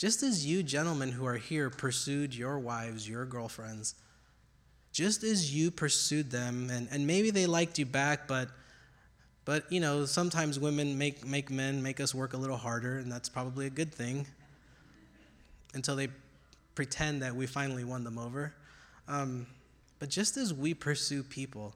just 0.00 0.22
as 0.22 0.46
you 0.46 0.62
gentlemen 0.62 1.12
who 1.12 1.26
are 1.26 1.36
here 1.36 1.68
pursued 1.68 2.34
your 2.34 2.58
wives, 2.58 3.06
your 3.06 3.26
girlfriends, 3.26 3.94
just 4.92 5.22
as 5.22 5.54
you 5.54 5.70
pursued 5.70 6.30
them, 6.30 6.70
and, 6.72 6.88
and 6.90 7.06
maybe 7.06 7.30
they 7.30 7.44
liked 7.44 7.78
you 7.78 7.84
back, 7.84 8.26
but 8.26 8.48
but 9.44 9.70
you 9.70 9.78
know, 9.78 10.06
sometimes 10.06 10.58
women 10.58 10.96
make 10.96 11.26
make 11.26 11.50
men 11.50 11.82
make 11.82 12.00
us 12.00 12.14
work 12.14 12.32
a 12.32 12.38
little 12.38 12.56
harder, 12.56 12.96
and 12.96 13.12
that's 13.12 13.28
probably 13.28 13.66
a 13.66 13.70
good 13.70 13.94
thing. 13.94 14.26
Until 15.74 15.96
they 15.96 16.08
pretend 16.74 17.20
that 17.20 17.36
we 17.36 17.46
finally 17.46 17.84
won 17.84 18.02
them 18.02 18.16
over. 18.16 18.54
Um, 19.06 19.46
but 19.98 20.08
just 20.08 20.38
as 20.38 20.54
we 20.54 20.72
pursue 20.72 21.22
people, 21.22 21.74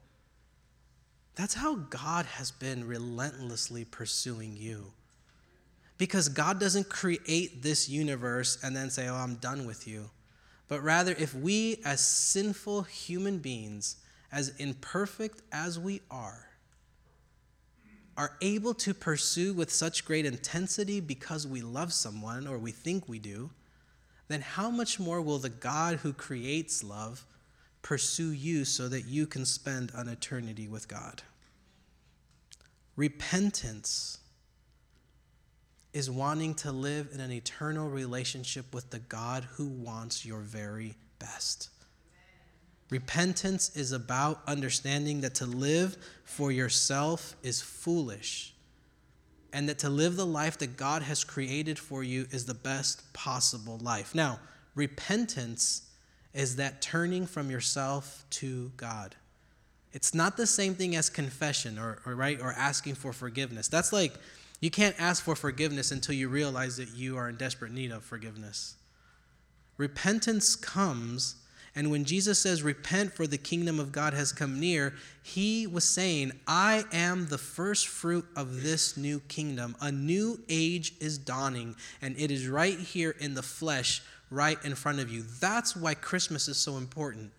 that's 1.35 1.53
how 1.53 1.75
God 1.75 2.25
has 2.25 2.49
been 2.49 2.87
relentlessly 2.87 3.85
pursuing 3.85 4.57
you. 4.57 4.93
Because 5.97 6.27
God 6.27 6.59
doesn't 6.59 6.89
create 6.89 7.61
this 7.61 7.87
universe 7.87 8.57
and 8.63 8.75
then 8.75 8.89
say, 8.89 9.07
oh, 9.07 9.15
I'm 9.15 9.35
done 9.35 9.65
with 9.65 9.87
you. 9.87 10.09
But 10.67 10.81
rather, 10.81 11.15
if 11.17 11.33
we, 11.33 11.81
as 11.85 12.01
sinful 12.01 12.83
human 12.83 13.37
beings, 13.37 13.97
as 14.31 14.49
imperfect 14.57 15.41
as 15.51 15.79
we 15.79 16.01
are, 16.11 16.47
are 18.17 18.37
able 18.41 18.73
to 18.73 18.93
pursue 18.93 19.53
with 19.53 19.71
such 19.71 20.05
great 20.05 20.25
intensity 20.25 20.99
because 20.99 21.45
we 21.45 21.61
love 21.61 21.93
someone 21.93 22.47
or 22.47 22.57
we 22.57 22.71
think 22.71 23.07
we 23.07 23.19
do, 23.19 23.49
then 24.27 24.41
how 24.41 24.69
much 24.69 24.99
more 24.99 25.21
will 25.21 25.37
the 25.37 25.49
God 25.49 25.97
who 25.97 26.13
creates 26.13 26.83
love 26.83 27.25
pursue 27.81 28.31
you 28.31 28.65
so 28.65 28.87
that 28.87 29.05
you 29.05 29.27
can 29.27 29.45
spend 29.45 29.91
an 29.93 30.09
eternity 30.09 30.67
with 30.67 30.87
God. 30.87 31.21
Repentance 32.95 34.17
is 35.95 36.11
wanting 36.11 36.53
to 36.53 36.73
live 36.73 37.07
in 37.13 37.21
an 37.21 37.31
eternal 37.31 37.89
relationship 37.89 38.73
with 38.73 38.89
the 38.89 38.99
God 38.99 39.45
who 39.53 39.65
wants 39.65 40.25
your 40.25 40.41
very 40.41 40.93
best. 41.19 41.69
Repentance 42.89 43.73
is 43.77 43.93
about 43.93 44.41
understanding 44.45 45.21
that 45.21 45.35
to 45.35 45.45
live 45.45 45.95
for 46.25 46.51
yourself 46.51 47.37
is 47.43 47.61
foolish, 47.61 48.53
and 49.53 49.69
that 49.69 49.79
to 49.79 49.89
live 49.89 50.17
the 50.17 50.25
life 50.25 50.57
that 50.57 50.75
God 50.75 51.01
has 51.01 51.23
created 51.23 51.79
for 51.79 52.03
you 52.03 52.27
is 52.29 52.45
the 52.45 52.53
best 52.53 53.13
possible 53.13 53.77
life. 53.81 54.13
Now, 54.13 54.41
repentance 54.75 55.89
is 56.33 56.57
that 56.57 56.81
turning 56.81 57.25
from 57.25 57.49
yourself 57.49 58.25
to 58.31 58.69
God. 58.75 59.15
It's 59.93 60.13
not 60.13 60.35
the 60.35 60.45
same 60.45 60.75
thing 60.75 60.97
as 60.97 61.09
confession 61.09 61.79
or, 61.79 61.99
or 62.05 62.15
right 62.15 62.41
or 62.41 62.51
asking 62.51 62.95
for 62.95 63.13
forgiveness. 63.13 63.69
That's 63.69 63.93
like 63.93 64.11
you 64.61 64.71
can't 64.71 64.95
ask 64.99 65.23
for 65.23 65.35
forgiveness 65.35 65.91
until 65.91 66.15
you 66.15 66.29
realize 66.29 66.77
that 66.77 66.95
you 66.95 67.17
are 67.17 67.29
in 67.29 67.35
desperate 67.35 67.71
need 67.71 67.91
of 67.91 68.03
forgiveness. 68.03 68.75
Repentance 69.77 70.55
comes 70.55 71.35
and 71.75 71.91
when 71.91 72.05
Jesus 72.05 72.39
says, 72.39 72.63
Repent, 72.63 73.13
for 73.13 73.27
the 73.27 73.37
kingdom 73.37 73.79
of 73.79 73.91
God 73.91 74.13
has 74.13 74.31
come 74.31 74.59
near, 74.59 74.93
he 75.21 75.67
was 75.67 75.83
saying, 75.83 76.31
I 76.47 76.85
am 76.93 77.27
the 77.27 77.37
first 77.37 77.89
fruit 77.89 78.25
of 78.35 78.63
this 78.63 78.95
new 78.95 79.19
kingdom. 79.19 79.75
A 79.81 79.91
new 79.91 80.39
age 80.47 80.93
is 81.01 81.17
dawning, 81.17 81.75
and 82.01 82.17
it 82.17 82.31
is 82.31 82.47
right 82.47 82.79
here 82.79 83.13
in 83.19 83.33
the 83.33 83.43
flesh 83.43 84.01
right 84.31 84.57
in 84.63 84.73
front 84.73 84.99
of 85.01 85.11
you. 85.11 85.23
That's 85.41 85.75
why 85.75 85.95
Christmas 85.95 86.47
is 86.47 86.57
so 86.57 86.77
important. 86.77 87.31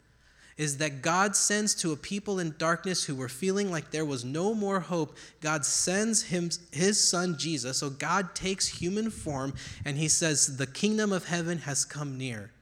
Is 0.57 0.79
that 0.79 1.03
God 1.03 1.37
sends 1.37 1.75
to 1.77 1.93
a 1.93 1.97
people 1.97 2.39
in 2.39 2.55
darkness 2.57 3.05
who 3.05 3.15
were 3.15 3.29
feeling 3.29 3.71
like 3.71 3.91
there 3.91 4.07
was 4.07 4.25
no 4.25 4.55
more 4.55 4.81
hope. 4.81 5.17
God 5.43 5.67
sends 5.67 6.23
him, 6.23 6.51
his 6.73 6.99
son 6.99 7.37
Jesus. 7.39 7.79
So 7.79 7.91
God 7.91 8.35
takes 8.35 8.67
human 8.67 9.11
form 9.11 9.55
and 9.85 9.99
he 9.99 10.09
says, 10.09 10.57
The 10.57 10.67
kingdom 10.67 11.13
of 11.13 11.27
heaven 11.27 11.59
has 11.59 11.85
come 11.85 12.17
near. 12.17 12.53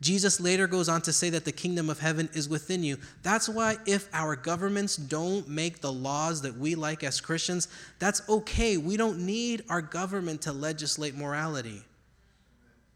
Jesus 0.00 0.40
later 0.40 0.66
goes 0.66 0.88
on 0.88 1.00
to 1.02 1.12
say 1.12 1.30
that 1.30 1.44
the 1.44 1.52
kingdom 1.52 1.88
of 1.88 2.00
heaven 2.00 2.28
is 2.34 2.48
within 2.48 2.82
you. 2.82 2.98
That's 3.22 3.48
why, 3.48 3.76
if 3.86 4.08
our 4.12 4.36
governments 4.36 4.96
don't 4.96 5.48
make 5.48 5.80
the 5.80 5.92
laws 5.92 6.42
that 6.42 6.56
we 6.56 6.74
like 6.74 7.02
as 7.02 7.20
Christians, 7.20 7.68
that's 7.98 8.20
okay. 8.28 8.76
We 8.76 8.98
don't 8.98 9.24
need 9.24 9.64
our 9.70 9.80
government 9.80 10.42
to 10.42 10.52
legislate 10.52 11.14
morality. 11.14 11.82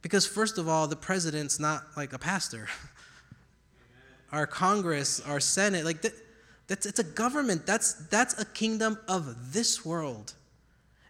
Because, 0.03 0.27
first 0.27 0.59
of 0.59 0.69
all, 0.69 0.89
the 0.89 0.97
president's 0.97 1.59
not 1.59 1.85
like 1.97 2.13
a 2.13 2.19
pastor. 2.19 2.69
Our 4.33 4.47
Congress, 4.47 5.21
our 5.21 5.41
Senate, 5.41 5.85
like 5.85 6.03
that, 6.03 6.13
that's 6.67 6.87
it's 6.87 7.01
a 7.01 7.05
government. 7.05 7.67
That's 7.67 7.95
that's 7.95 8.41
a 8.41 8.45
kingdom 8.45 8.99
of 9.09 9.53
this 9.53 9.85
world. 9.85 10.35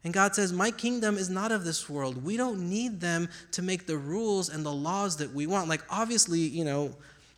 And 0.02 0.14
God 0.14 0.35
says, 0.35 0.52
My 0.52 0.70
kingdom 0.70 1.16
is 1.16 1.28
not 1.28 1.52
of 1.52 1.64
this 1.64 1.88
world. 1.88 2.24
We 2.24 2.37
don't 2.37 2.70
need 2.70 3.00
them 3.00 3.28
to 3.52 3.62
make 3.62 3.87
the 3.87 3.98
rules 3.98 4.48
and 4.48 4.64
the 4.64 4.72
laws 4.72 5.18
that 5.18 5.33
we 5.33 5.46
want. 5.46 5.68
Like, 5.68 5.83
obviously, 5.90 6.40
you 6.40 6.64
know, 6.64 6.94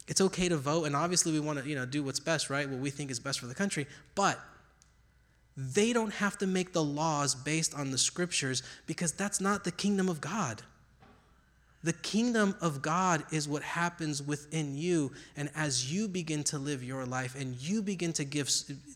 it's 0.07 0.21
okay 0.21 0.49
to 0.49 0.57
vote, 0.57 0.85
and 0.85 0.95
obviously 0.95 1.33
we 1.33 1.40
want 1.40 1.61
to, 1.61 1.68
you 1.68 1.75
know, 1.75 1.87
do 1.87 2.03
what's 2.03 2.21
best, 2.21 2.51
right? 2.51 2.68
What 2.68 2.79
we 2.79 2.90
think 2.90 3.11
is 3.11 3.18
best 3.18 3.40
for 3.40 3.47
the 3.47 3.55
country. 3.55 3.87
But 4.14 4.38
they 5.57 5.92
don't 5.92 6.12
have 6.14 6.38
to 6.38 6.47
make 6.47 6.73
the 6.73 6.83
laws 6.83 7.35
based 7.35 7.75
on 7.75 7.90
the 7.90 7.99
scriptures 7.99 8.62
because 8.87 9.12
that's 9.12 9.40
not 9.40 9.64
the 9.64 9.73
kingdom 9.73 10.09
of 10.09 10.21
God. 10.21 10.62
The 11.85 11.92
kingdom 11.92 12.55
of 12.61 12.81
God 12.81 13.25
is 13.33 13.49
what 13.49 13.62
happens 13.62 14.23
within 14.23 14.77
you. 14.77 15.12
And 15.37 15.51
as 15.57 15.92
you 15.92 16.07
begin 16.07 16.45
to 16.45 16.59
live 16.59 16.85
your 16.85 17.05
life 17.05 17.35
and 17.35 17.57
you 17.57 17.83
begin 17.83 18.12
to 18.14 18.25
give, 18.25 18.49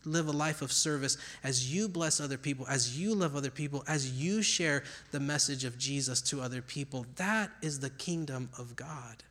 live 0.05 0.27
a 0.27 0.31
life 0.31 0.61
of 0.61 0.71
service, 0.71 1.17
as 1.43 1.73
you 1.73 1.89
bless 1.89 2.21
other 2.21 2.37
people, 2.37 2.65
as 2.69 2.97
you 2.97 3.13
love 3.13 3.35
other 3.35 3.49
people, 3.49 3.83
as 3.87 4.11
you 4.11 4.41
share 4.41 4.83
the 5.11 5.19
message 5.19 5.65
of 5.65 5.77
Jesus 5.77 6.21
to 6.21 6.39
other 6.39 6.61
people, 6.61 7.05
that 7.17 7.51
is 7.61 7.79
the 7.79 7.89
kingdom 7.89 8.49
of 8.57 8.77
God. 8.77 9.23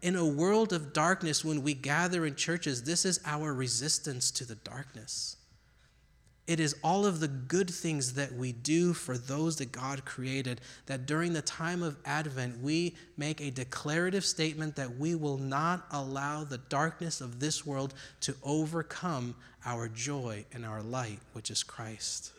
In 0.00 0.14
a 0.14 0.26
world 0.26 0.72
of 0.72 0.92
darkness, 0.92 1.44
when 1.44 1.62
we 1.62 1.74
gather 1.74 2.24
in 2.24 2.36
churches, 2.36 2.84
this 2.84 3.04
is 3.04 3.18
our 3.24 3.52
resistance 3.52 4.30
to 4.32 4.44
the 4.44 4.56
darkness. 4.56 5.36
It 6.46 6.60
is 6.60 6.76
all 6.84 7.06
of 7.06 7.20
the 7.20 7.28
good 7.28 7.70
things 7.70 8.14
that 8.14 8.34
we 8.34 8.52
do 8.52 8.92
for 8.92 9.16
those 9.16 9.56
that 9.56 9.72
God 9.72 10.04
created 10.04 10.60
that 10.86 11.06
during 11.06 11.32
the 11.32 11.40
time 11.40 11.82
of 11.82 11.96
Advent 12.04 12.60
we 12.60 12.94
make 13.16 13.40
a 13.40 13.50
declarative 13.50 14.26
statement 14.26 14.76
that 14.76 14.98
we 14.98 15.14
will 15.14 15.38
not 15.38 15.86
allow 15.90 16.44
the 16.44 16.58
darkness 16.58 17.22
of 17.22 17.40
this 17.40 17.64
world 17.64 17.94
to 18.20 18.34
overcome 18.42 19.34
our 19.64 19.88
joy 19.88 20.44
and 20.52 20.66
our 20.66 20.82
light, 20.82 21.20
which 21.32 21.50
is 21.50 21.62
Christ. 21.62 22.32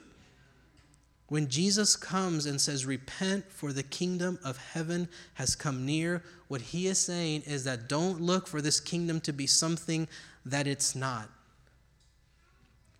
When 1.28 1.50
Jesus 1.50 1.96
comes 1.96 2.46
and 2.46 2.62
says, 2.62 2.86
Repent, 2.86 3.52
for 3.52 3.74
the 3.74 3.82
kingdom 3.82 4.38
of 4.44 4.58
heaven 4.58 5.10
has 5.34 5.56
come 5.56 5.84
near, 5.84 6.22
what 6.48 6.62
he 6.62 6.86
is 6.86 7.00
saying 7.00 7.42
is 7.48 7.64
that 7.64 7.90
don't 7.90 8.22
look 8.22 8.48
for 8.48 8.62
this 8.62 8.80
kingdom 8.80 9.20
to 9.22 9.34
be 9.34 9.48
something 9.48 10.08
that 10.46 10.68
it's 10.68 10.96
not. 10.96 11.30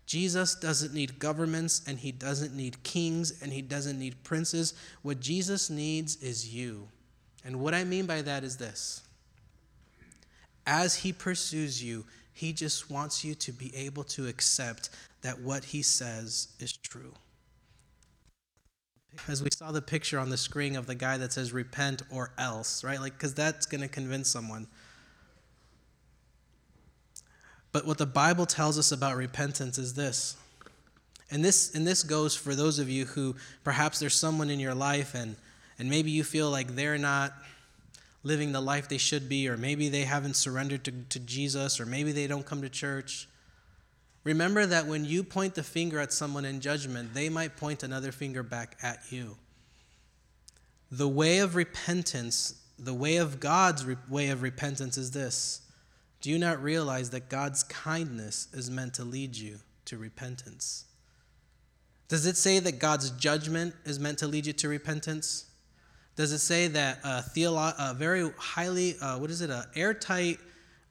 Jesus 0.06 0.56
doesn't 0.56 0.94
need 0.94 1.18
governments 1.18 1.82
and 1.88 1.98
he 1.98 2.12
doesn't 2.12 2.56
need 2.56 2.84
kings 2.84 3.42
and 3.42 3.52
he 3.52 3.62
doesn't 3.62 3.98
need 3.98 4.24
princes. 4.24 4.74
What 5.02 5.20
Jesus 5.20 5.70
needs 5.70 6.18
is 6.18 6.54
you. 6.54 6.88
And 7.44 7.60
what 7.60 7.74
I 7.74 7.84
mean 7.84 8.06
by 8.06 8.22
that 8.22 8.44
is 8.44 8.58
this 8.58 9.02
as 10.66 10.96
he 10.96 11.14
pursues 11.14 11.84
you, 11.84 12.06
he 12.34 12.54
just 12.54 12.90
wants 12.90 13.24
you 13.24 13.36
to 13.36 13.52
be 13.52 13.76
able 13.76 14.04
to 14.04 14.28
accept 14.28 14.90
that 15.22 15.40
what 15.40 15.64
he 15.64 15.82
says 15.82 16.50
is 16.60 16.76
true. 16.76 17.14
As 19.28 19.42
we 19.42 19.50
saw 19.52 19.72
the 19.72 19.82
picture 19.82 20.20
on 20.20 20.30
the 20.30 20.38
screen 20.38 20.76
of 20.76 20.88
the 20.88 20.96
guy 20.96 21.18
that 21.18 21.32
says 21.32 21.54
repent 21.54 22.02
or 22.12 22.32
else, 22.38 22.84
right? 22.84 23.00
Like, 23.00 23.14
because 23.14 23.34
that's 23.34 23.66
going 23.66 23.82
to 23.82 23.88
convince 23.88 24.28
someone. 24.28 24.68
But 27.76 27.86
what 27.86 27.98
the 27.98 28.06
Bible 28.06 28.46
tells 28.46 28.80
us 28.80 28.94
about 28.94 29.18
repentance 29.18 29.78
is 29.78 29.96
this. 29.96 30.38
And 31.30 31.44
this 31.44 31.76
and 31.76 31.86
this 31.86 32.04
goes 32.04 32.34
for 32.34 32.56
those 32.56 32.80
of 32.80 32.90
you 32.90 33.04
who 33.04 33.36
perhaps 33.66 34.00
there's 34.00 34.16
someone 34.16 34.50
in 34.50 34.62
your 34.62 34.74
life 34.74 35.14
and 35.14 35.36
and 35.78 35.90
maybe 35.90 36.10
you 36.10 36.24
feel 36.24 36.50
like 36.50 36.78
they're 36.78 36.98
not 36.98 37.34
living 38.24 38.54
the 38.54 38.62
life 38.62 38.88
they 38.88 38.98
should 38.98 39.28
be, 39.28 39.50
or 39.50 39.58
maybe 39.58 39.90
they 39.90 40.04
haven't 40.04 40.38
surrendered 40.38 40.86
to, 40.86 40.94
to 41.10 41.20
Jesus, 41.20 41.78
or 41.82 41.86
maybe 41.86 42.14
they 42.14 42.28
don't 42.28 42.46
come 42.46 42.62
to 42.62 42.70
church. 42.70 43.28
Remember 44.24 44.66
that 44.66 44.88
when 44.88 45.04
you 45.04 45.22
point 45.22 45.56
the 45.56 45.62
finger 45.62 46.00
at 46.00 46.14
someone 46.14 46.46
in 46.46 46.62
judgment, 46.62 47.14
they 47.14 47.28
might 47.28 47.58
point 47.58 47.84
another 47.84 48.14
finger 48.14 48.42
back 48.42 48.78
at 48.82 49.00
you. 49.10 49.36
The 50.92 51.10
way 51.10 51.40
of 51.40 51.56
repentance, 51.56 52.54
the 52.80 52.94
way 52.94 53.18
of 53.18 53.42
God's 53.42 53.84
re- 53.84 53.98
way 54.08 54.30
of 54.30 54.44
repentance 54.44 54.98
is 54.98 55.12
this. 55.12 55.60
Do 56.26 56.32
you 56.32 56.40
not 56.40 56.60
realize 56.64 57.12
that 57.12 57.30
God's 57.30 57.62
kindness 57.62 58.48
is 58.52 58.72
meant 58.72 58.96
to 58.96 59.04
lead 59.04 59.36
you 59.38 59.60
to 59.86 59.96
repentance? 59.96 60.86
Does 62.08 62.26
it 62.26 62.36
say 62.36 62.58
that 62.58 62.80
God's 62.80 63.12
judgment 63.12 63.76
is 63.86 64.00
meant 64.00 64.18
to 64.18 64.28
lead 64.28 64.48
you 64.48 64.54
to 64.54 64.68
repentance? 64.68 65.46
Does 66.16 66.32
it 66.32 66.40
say 66.40 66.68
that 66.70 66.98
a, 67.04 67.24
theolo- 67.36 67.76
a 67.78 67.94
very 67.94 68.32
highly, 68.40 68.96
uh, 69.00 69.20
what 69.20 69.30
is 69.30 69.42
it, 69.42 69.52
an 69.52 69.66
airtight 69.76 70.40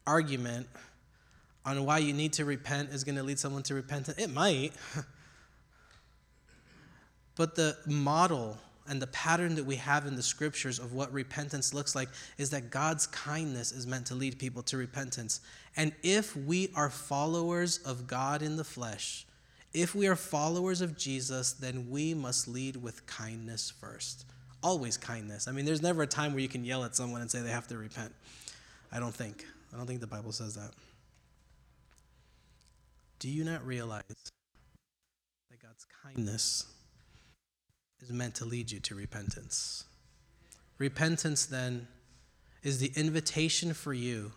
argument 0.06 0.68
on 1.66 1.84
why 1.84 1.98
you 1.98 2.12
need 2.12 2.34
to 2.34 2.44
repent 2.44 2.90
is 2.90 3.02
going 3.02 3.16
to 3.16 3.24
lead 3.24 3.40
someone 3.40 3.64
to 3.64 3.74
repentance? 3.74 4.16
It 4.16 4.30
might. 4.30 4.70
but 7.34 7.56
the 7.56 7.76
model 7.88 8.56
and 8.86 9.00
the 9.00 9.06
pattern 9.08 9.54
that 9.54 9.64
we 9.64 9.76
have 9.76 10.06
in 10.06 10.16
the 10.16 10.22
scriptures 10.22 10.78
of 10.78 10.92
what 10.92 11.12
repentance 11.12 11.72
looks 11.72 11.94
like 11.94 12.08
is 12.38 12.50
that 12.50 12.70
God's 12.70 13.06
kindness 13.06 13.72
is 13.72 13.86
meant 13.86 14.06
to 14.06 14.14
lead 14.14 14.38
people 14.38 14.62
to 14.64 14.76
repentance. 14.76 15.40
And 15.76 15.92
if 16.02 16.36
we 16.36 16.70
are 16.74 16.90
followers 16.90 17.78
of 17.78 18.06
God 18.06 18.42
in 18.42 18.56
the 18.56 18.64
flesh, 18.64 19.26
if 19.72 19.94
we 19.94 20.06
are 20.06 20.16
followers 20.16 20.80
of 20.80 20.96
Jesus, 20.96 21.52
then 21.52 21.88
we 21.90 22.14
must 22.14 22.46
lead 22.46 22.76
with 22.76 23.06
kindness 23.06 23.70
first 23.70 24.26
always 24.64 24.96
kindness. 24.96 25.46
I 25.46 25.52
mean, 25.52 25.66
there's 25.66 25.82
never 25.82 26.02
a 26.02 26.06
time 26.06 26.32
where 26.32 26.40
you 26.40 26.48
can 26.48 26.64
yell 26.64 26.84
at 26.84 26.96
someone 26.96 27.20
and 27.20 27.30
say 27.30 27.42
they 27.42 27.50
have 27.50 27.68
to 27.68 27.76
repent. 27.76 28.12
I 28.90 28.98
don't 28.98 29.14
think. 29.14 29.44
I 29.72 29.76
don't 29.76 29.86
think 29.86 30.00
the 30.00 30.06
Bible 30.06 30.32
says 30.32 30.54
that. 30.54 30.70
Do 33.18 33.28
you 33.28 33.44
not 33.44 33.64
realize 33.64 34.02
that 34.08 35.62
God's 35.62 35.86
kindness 36.02 36.66
is 38.02 38.11
meant 38.11 38.35
to 38.37 38.44
lead 38.44 38.70
you 38.70 38.80
to 38.80 38.94
repentance? 38.94 39.85
Repentance, 40.78 41.46
then, 41.46 41.88
is 42.62 42.78
the 42.78 42.92
invitation 42.96 43.74
for 43.74 43.92
you 43.92 44.33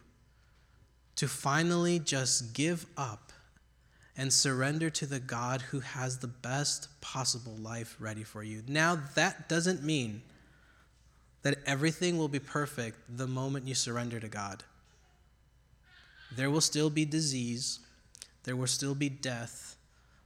to 1.16 1.28
finally 1.28 2.00
just 2.00 2.54
give 2.54 2.86
up 2.98 3.32
and 4.18 4.34
surrender 4.34 4.90
to 4.90 5.06
the 5.06 5.20
God 5.20 5.62
who 5.62 5.80
has 5.80 6.18
the 6.18 6.28
best 6.28 6.90
possible 7.02 7.56
life 7.58 7.96
ready 8.00 8.24
for 8.24 8.44
you. 8.44 8.64
Now, 8.68 9.00
that 9.16 9.48
doesn't 9.48 9.84
mean 9.84 10.24
that 11.44 11.60
everything 11.66 12.18
will 12.18 12.28
be 12.28 12.40
perfect 12.40 12.98
the 13.16 13.28
moment 13.28 13.68
you 13.68 13.76
surrender 13.76 14.20
to 14.20 14.28
God. 14.28 14.64
There 16.36 16.50
will 16.50 16.62
still 16.62 16.90
be 16.90 17.06
disease, 17.06 17.80
there 18.44 18.56
will 18.56 18.68
still 18.68 18.96
be 18.96 19.08
death, 19.08 19.76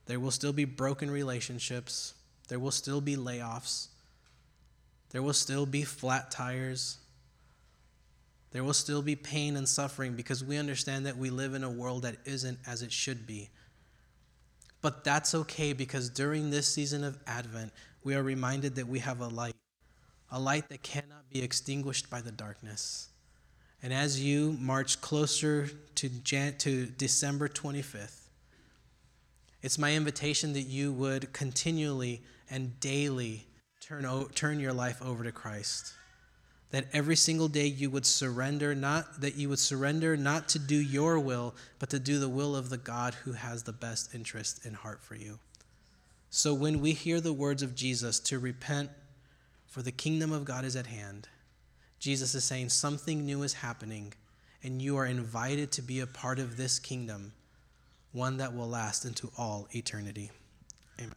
there 0.06 0.20
will 0.20 0.32
still 0.32 0.54
be 0.54 0.66
broken 0.66 1.12
relationships, 1.12 2.14
there 2.52 2.60
will 2.60 2.70
still 2.70 3.00
be 3.00 3.16
layoffs, 3.16 3.88
there 5.12 5.22
will 5.22 5.32
still 5.32 5.66
be 5.66 5.84
flat 5.84 6.32
tires. 6.32 6.98
There 8.52 8.62
will 8.62 8.74
still 8.74 9.02
be 9.02 9.16
pain 9.16 9.56
and 9.56 9.66
suffering 9.70 10.16
because 10.18 10.44
we 10.44 10.58
understand 10.58 11.06
that 11.06 11.16
we 11.16 11.30
live 11.30 11.54
in 11.54 11.64
a 11.64 11.70
world 11.70 12.02
that 12.02 12.18
isn't 12.26 12.60
as 12.68 12.82
it 12.82 12.92
should 12.92 13.26
be. 13.26 13.50
But 14.82 15.06
that's 15.06 15.34
okay 15.34 15.72
because 15.72 16.10
during 16.10 16.50
this 16.50 16.68
season 16.68 17.06
of 17.06 17.18
Advent, 17.26 17.72
we 18.04 18.16
are 18.16 18.24
reminded 18.24 18.76
that 18.76 18.88
we 18.88 19.00
have 19.00 19.22
a 19.22 19.30
light, 19.30 19.56
a 20.30 20.38
light 20.38 20.68
that 20.68 20.84
cannot 20.84 21.30
be 21.30 21.42
extinguished 21.42 22.10
by 22.10 22.20
the 22.20 22.34
darkness. 22.34 23.08
And 23.82 23.94
as 23.94 24.22
you 24.22 24.58
march 24.60 25.00
closer 25.00 25.70
to, 25.96 26.10
Jan- 26.10 26.58
to 26.58 26.88
December 26.88 27.48
25th, 27.48 28.21
it's 29.62 29.78
my 29.78 29.94
invitation 29.94 30.54
that 30.54 30.64
you 30.64 30.92
would 30.94 31.34
continually 31.34 32.22
and 32.50 32.80
daily 32.80 33.46
turn, 33.80 34.06
o- 34.06 34.30
turn 34.34 34.60
your 34.60 34.74
life 34.74 35.02
over 35.02 35.24
to 35.24 35.32
Christ 35.32 35.94
that 36.72 36.88
every 36.94 37.18
single 37.18 37.50
day 37.50 37.66
you 37.66 37.90
would 37.90 38.06
surrender 38.06 38.74
not 38.74 39.22
that 39.22 39.36
you 39.36 39.50
would 39.50 39.60
surrender 39.60 40.18
not 40.18 40.50
to 40.50 40.60
do 40.60 40.76
your 40.76 41.20
will 41.20 41.54
but 41.80 41.90
to 41.90 42.00
do 42.00 42.18
the 42.18 42.30
will 42.30 42.56
of 42.56 42.70
the 42.70 42.78
God 42.78 43.14
who 43.14 43.34
has 43.34 43.64
the 43.64 43.74
best 43.74 44.16
interest 44.16 44.66
in 44.66 44.74
heart 44.74 45.04
for 45.04 45.16
you. 45.16 45.40
So 46.30 46.54
when 46.54 46.80
we 46.80 46.94
hear 46.94 47.20
the 47.20 47.34
words 47.34 47.62
of 47.62 47.76
Jesus 47.76 48.20
to 48.22 48.40
repent 48.40 48.90
for 49.68 49.82
the 49.82 49.92
kingdom 49.92 50.32
of 50.32 50.46
God 50.46 50.64
is 50.64 50.76
at 50.76 50.88
hand, 50.88 51.28
Jesus 52.00 52.34
is 52.34 52.46
saying 52.46 52.70
something 52.70 53.26
new 53.26 53.44
is 53.44 53.54
happening 53.54 54.14
and 54.64 54.82
you 54.82 54.96
are 54.98 55.06
invited 55.06 55.72
to 55.74 55.82
be 55.82 56.00
a 56.00 56.08
part 56.08 56.40
of 56.40 56.56
this 56.56 56.80
kingdom, 56.80 57.34
one 58.12 58.38
that 58.38 58.54
will 58.56 58.68
last 58.68 59.06
into 59.06 59.32
all 59.38 59.68
eternity. 59.74 60.32
Amen. 61.00 61.14